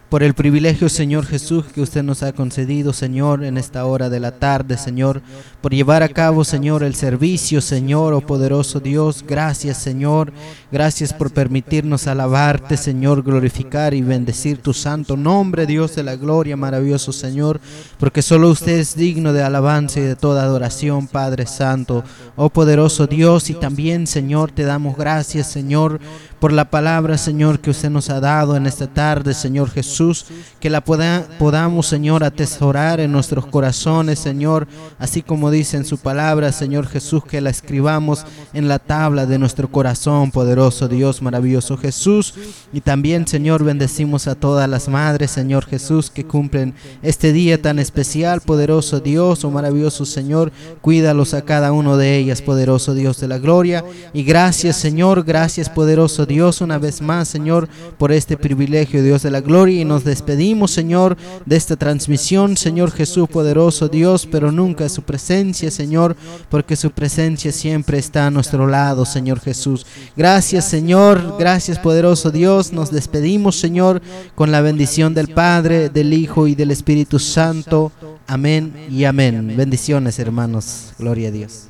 [0.10, 4.20] por el privilegio, Señor Jesús, que usted nos ha concedido, Señor, en esta hora de
[4.20, 5.22] la tarde, Señor,
[5.62, 9.26] por llevar a cabo, Señor, el servicio, Señor, oh poderoso Dios.
[9.28, 10.32] Gracias, Señor.
[10.72, 16.56] Gracias por permitirnos alabarte, Señor, glorificar y bendecir tu santo nombre, Dios de la gloria,
[16.56, 17.60] maravilloso Señor,
[18.00, 22.04] porque solo usted es digno de alabanza y de toda adoración, Padre Santo,
[22.36, 26.00] oh poderoso Dios, y también, Señor, te damos gracias, Señor,
[26.40, 30.26] por la palabra, Señor, que usted nos ha dado en esta tarde, Señor Jesús,
[30.60, 34.68] que la poda- podamos, Señor, atesorar en nuestros corazones, Señor,
[35.00, 38.24] así como dice en su palabra, Señor Jesús, que la escribamos
[38.54, 42.36] en la tabla de nuestro corazón, poderoso Dios, maravilloso Jesús.
[42.72, 47.80] Y también, Señor, bendecimos a todas las madres, Señor Jesús, que cumplen este día tan
[47.80, 50.52] especial, poderoso Dios, oh maravilloso Señor,
[50.82, 53.84] cuídalos a cada uno de ellas, poderoso Dios de la gloria.
[54.14, 57.68] Y gracias, Señor, gracias, poderoso Dios, una vez más, Señor,
[57.98, 59.82] por este privilegio, Dios de la gloria.
[59.82, 65.72] Y nos despedimos, Señor, de esta transmisión, Señor Jesús, poderoso Dios, pero nunca su presencia,
[65.72, 66.16] Señor,
[66.50, 69.86] porque su presencia siempre está a nuestro lado, Señor Jesús.
[70.16, 72.74] Gracias, Señor, gracias, poderoso Dios.
[72.74, 74.02] Nos despedimos, Señor,
[74.36, 77.92] con la bendición del Padre, del Hijo y del Espíritu Santo.
[78.28, 79.54] Amén y amén.
[79.56, 80.94] Bendiciones, hermanos.
[81.00, 81.68] Gloria a Dios.